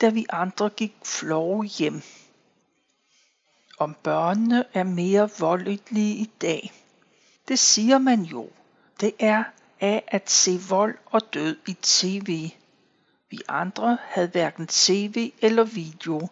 da 0.00 0.08
vi 0.08 0.26
andre 0.30 0.70
gik 0.70 0.94
flove 1.04 1.64
hjem. 1.64 2.02
Om 3.78 3.96
børnene 4.02 4.64
er 4.74 4.82
mere 4.82 5.30
voldelige 5.38 6.14
i 6.14 6.30
dag. 6.40 6.72
Det 7.48 7.58
siger 7.58 7.98
man 7.98 8.22
jo. 8.22 8.50
Det 9.00 9.12
er 9.18 9.44
af 9.80 10.04
at 10.08 10.30
se 10.30 10.60
vold 10.68 10.98
og 11.06 11.34
død 11.34 11.56
i 11.66 11.76
tv. 11.82 12.50
Vi 13.30 13.40
andre 13.48 13.98
havde 14.02 14.28
hverken 14.28 14.66
tv 14.66 15.32
eller 15.42 15.64
video. 15.64 16.28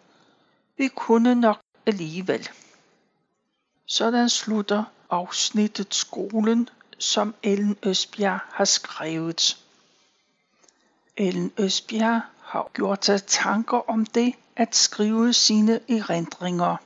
Vi 0.77 0.87
kunne 0.87 1.35
nok 1.35 1.61
alligevel. 1.85 2.49
Sådan 3.85 4.29
slutter 4.29 4.83
afsnittet 5.09 5.93
skolen, 5.93 6.69
som 6.97 7.35
Ellen 7.43 7.77
Østbjerg 7.83 8.39
har 8.51 8.65
skrevet. 8.65 9.57
Ellen 11.17 11.51
Østbjerg 11.57 12.21
har 12.41 12.71
gjort 12.73 13.05
sig 13.05 13.23
tanker 13.23 13.89
om 13.89 14.05
det 14.05 14.35
at 14.55 14.75
skrive 14.75 15.33
sine 15.33 15.79
erindringer. 15.89 16.77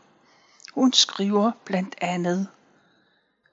Hun 0.74 0.94
skriver 0.94 1.52
blandt 1.66 1.96
andet, 2.02 2.48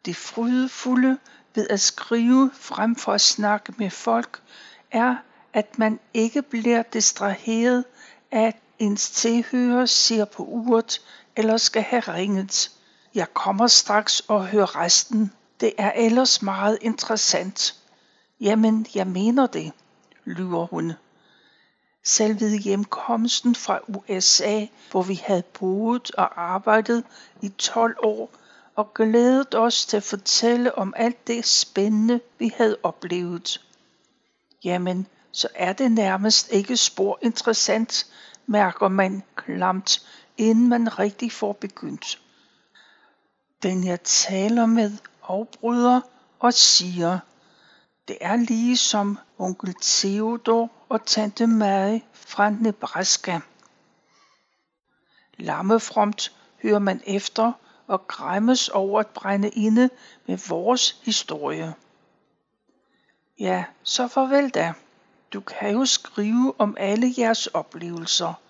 det 0.05 0.17
frydefulde 0.17 1.19
ved 1.55 1.67
at 1.71 1.81
skrive 1.81 2.51
frem 2.55 2.97
for 2.97 3.13
at 3.13 3.21
snakke 3.21 3.75
med 3.77 3.91
folk, 3.91 4.43
er, 4.91 5.17
at 5.53 5.79
man 5.79 6.01
ikke 6.15 6.43
bliver 6.43 6.83
distraheret 6.83 7.85
af, 8.31 8.61
ens 8.79 9.11
tilhører 9.11 9.87
ser 9.87 10.25
på 10.25 10.43
uret 10.43 11.01
eller 11.37 11.57
skal 11.57 11.83
have 11.83 12.01
ringet. 12.01 12.71
Jeg 13.15 13.35
kommer 13.35 13.67
straks 13.67 14.21
og 14.21 14.47
hører 14.47 14.77
resten. 14.77 15.33
Det 15.61 15.73
er 15.79 15.93
ellers 15.93 16.43
meget 16.43 16.79
interessant. 16.81 17.75
Jamen, 18.41 18.87
jeg 18.95 19.07
mener 19.07 19.47
det, 19.47 19.73
lyver 20.25 20.67
hun. 20.67 20.93
Selv 22.05 22.41
ved 22.41 22.59
hjemkomsten 22.59 23.55
fra 23.55 23.81
USA, 23.89 24.67
hvor 24.91 25.03
vi 25.03 25.15
havde 25.25 25.43
boet 25.43 26.11
og 26.11 26.43
arbejdet 26.43 27.05
i 27.43 27.49
12 27.49 27.97
år, 28.03 28.31
og 28.75 28.95
glædet 28.95 29.55
os 29.55 29.87
til 29.87 29.97
at 29.97 30.03
fortælle 30.03 30.79
om 30.79 30.95
alt 30.97 31.27
det 31.27 31.47
spændende, 31.47 32.21
vi 32.39 32.53
havde 32.57 32.77
oplevet. 32.83 33.61
Jamen, 34.65 35.07
så 35.33 35.49
er 35.55 35.73
det 35.73 35.93
nærmest 35.93 36.53
ikke 36.53 36.77
spor 36.77 37.19
interessant, 37.23 38.07
mærker 38.47 38.89
man 38.89 39.23
klamt, 39.37 40.07
inden 40.37 40.69
man 40.69 40.99
rigtig 40.99 41.33
får 41.33 41.53
begyndt. 41.53 42.23
Den 43.63 43.85
jeg 43.85 44.01
taler 44.03 44.67
med 44.67 44.93
afbryder 45.23 46.01
og 46.39 46.55
siger, 46.55 47.19
det 48.09 48.19
er 48.21 48.37
lige 48.37 48.77
som 48.77 49.19
onkel 49.39 49.75
Theodor 49.83 50.71
og 50.89 51.07
tante 51.07 51.47
Mary 51.47 51.99
fra 52.13 52.51
Nebraska. 52.51 53.41
Lammefromt 55.37 56.37
hører 56.63 56.79
man 56.79 57.01
efter 57.07 57.53
og 57.87 58.07
græmmes 58.07 58.69
over 58.69 59.01
at 59.01 59.07
brænde 59.07 59.49
inde 59.49 59.91
med 60.27 60.49
vores 60.49 61.01
historie. 61.05 61.75
Ja, 63.39 63.65
så 63.83 64.09
farvel 64.09 64.51
da. 64.51 64.75
Du 65.33 65.41
kan 65.41 65.73
jo 65.73 65.87
skrive 65.87 66.55
om 66.59 66.77
alle 66.79 67.15
jeres 67.19 67.47
oplevelser. 67.47 68.41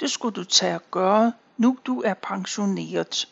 Det 0.00 0.10
skulle 0.10 0.34
du 0.34 0.44
tage 0.44 0.74
at 0.74 0.90
gøre, 0.90 1.32
nu 1.56 1.78
du 1.86 2.02
er 2.02 2.14
pensioneret. 2.14 3.28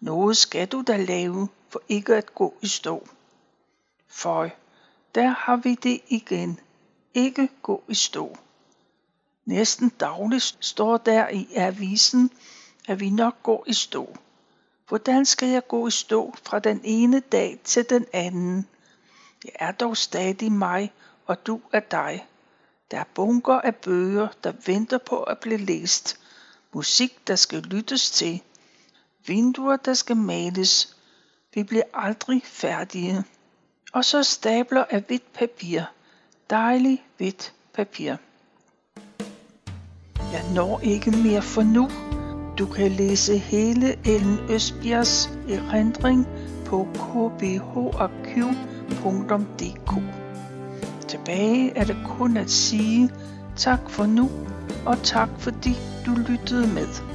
Noget 0.00 0.36
skal 0.36 0.68
du 0.68 0.84
da 0.86 0.96
lave, 0.96 1.48
for 1.68 1.82
ikke 1.88 2.16
at 2.16 2.34
gå 2.34 2.54
i 2.60 2.66
stå. 2.66 3.08
For 4.08 4.50
der 5.14 5.28
har 5.28 5.56
vi 5.56 5.74
det 5.74 6.00
igen. 6.08 6.60
Ikke 7.14 7.48
gå 7.62 7.82
i 7.88 7.94
stå. 7.94 8.36
Næsten 9.44 9.88
dagligt 9.88 10.56
står 10.60 10.96
der 10.96 11.28
i 11.28 11.48
avisen, 11.56 12.30
at 12.88 13.00
vi 13.00 13.10
nok 13.10 13.42
går 13.42 13.64
i 13.66 13.72
stå. 13.72 14.16
Hvordan 14.88 15.24
skal 15.26 15.48
jeg 15.48 15.68
gå 15.68 15.86
i 15.86 15.90
stå 15.90 16.34
fra 16.42 16.58
den 16.58 16.80
ene 16.84 17.20
dag 17.20 17.60
til 17.64 17.90
den 17.90 18.06
anden? 18.12 18.66
Jeg 19.44 19.52
er 19.54 19.72
dog 19.72 19.96
stadig 19.96 20.52
mig, 20.52 20.92
og 21.26 21.46
du 21.46 21.60
er 21.72 21.80
dig. 21.80 22.26
Der 22.90 22.98
er 22.98 23.04
bunker 23.14 23.54
af 23.54 23.76
bøger, 23.76 24.28
der 24.44 24.52
venter 24.66 24.98
på 24.98 25.22
at 25.22 25.38
blive 25.38 25.58
læst. 25.58 26.18
Musik, 26.72 27.26
der 27.26 27.36
skal 27.36 27.62
lyttes 27.62 28.10
til. 28.10 28.42
Vinduer, 29.26 29.76
der 29.76 29.94
skal 29.94 30.16
males. 30.16 30.96
Vi 31.54 31.62
bliver 31.62 31.84
aldrig 31.94 32.42
færdige. 32.44 33.24
Og 33.92 34.04
så 34.04 34.22
stabler 34.22 34.84
af 34.90 35.00
hvidt 35.00 35.32
papir. 35.32 35.82
Dejlig 36.50 37.04
hvidt 37.16 37.52
papir. 37.74 38.16
Jeg 40.18 40.44
når 40.54 40.80
ikke 40.80 41.10
mere 41.10 41.42
for 41.42 41.62
nu. 41.62 41.90
Du 42.58 42.66
kan 42.66 42.90
læse 42.90 43.38
hele 43.38 43.98
Ellen 44.06 44.50
Østbjergs 44.50 45.26
erindring 45.48 46.26
på 46.66 46.88
kbharkiv.dk. 46.94 47.82
Tilbage 51.12 51.76
er 51.76 51.84
det 51.84 51.96
kun 52.04 52.36
at 52.36 52.50
sige 52.50 53.10
tak 53.56 53.90
for 53.90 54.06
nu, 54.06 54.30
og 54.86 55.02
tak 55.02 55.28
fordi 55.38 55.76
du 56.06 56.10
lyttede 56.14 56.66
med. 56.74 57.11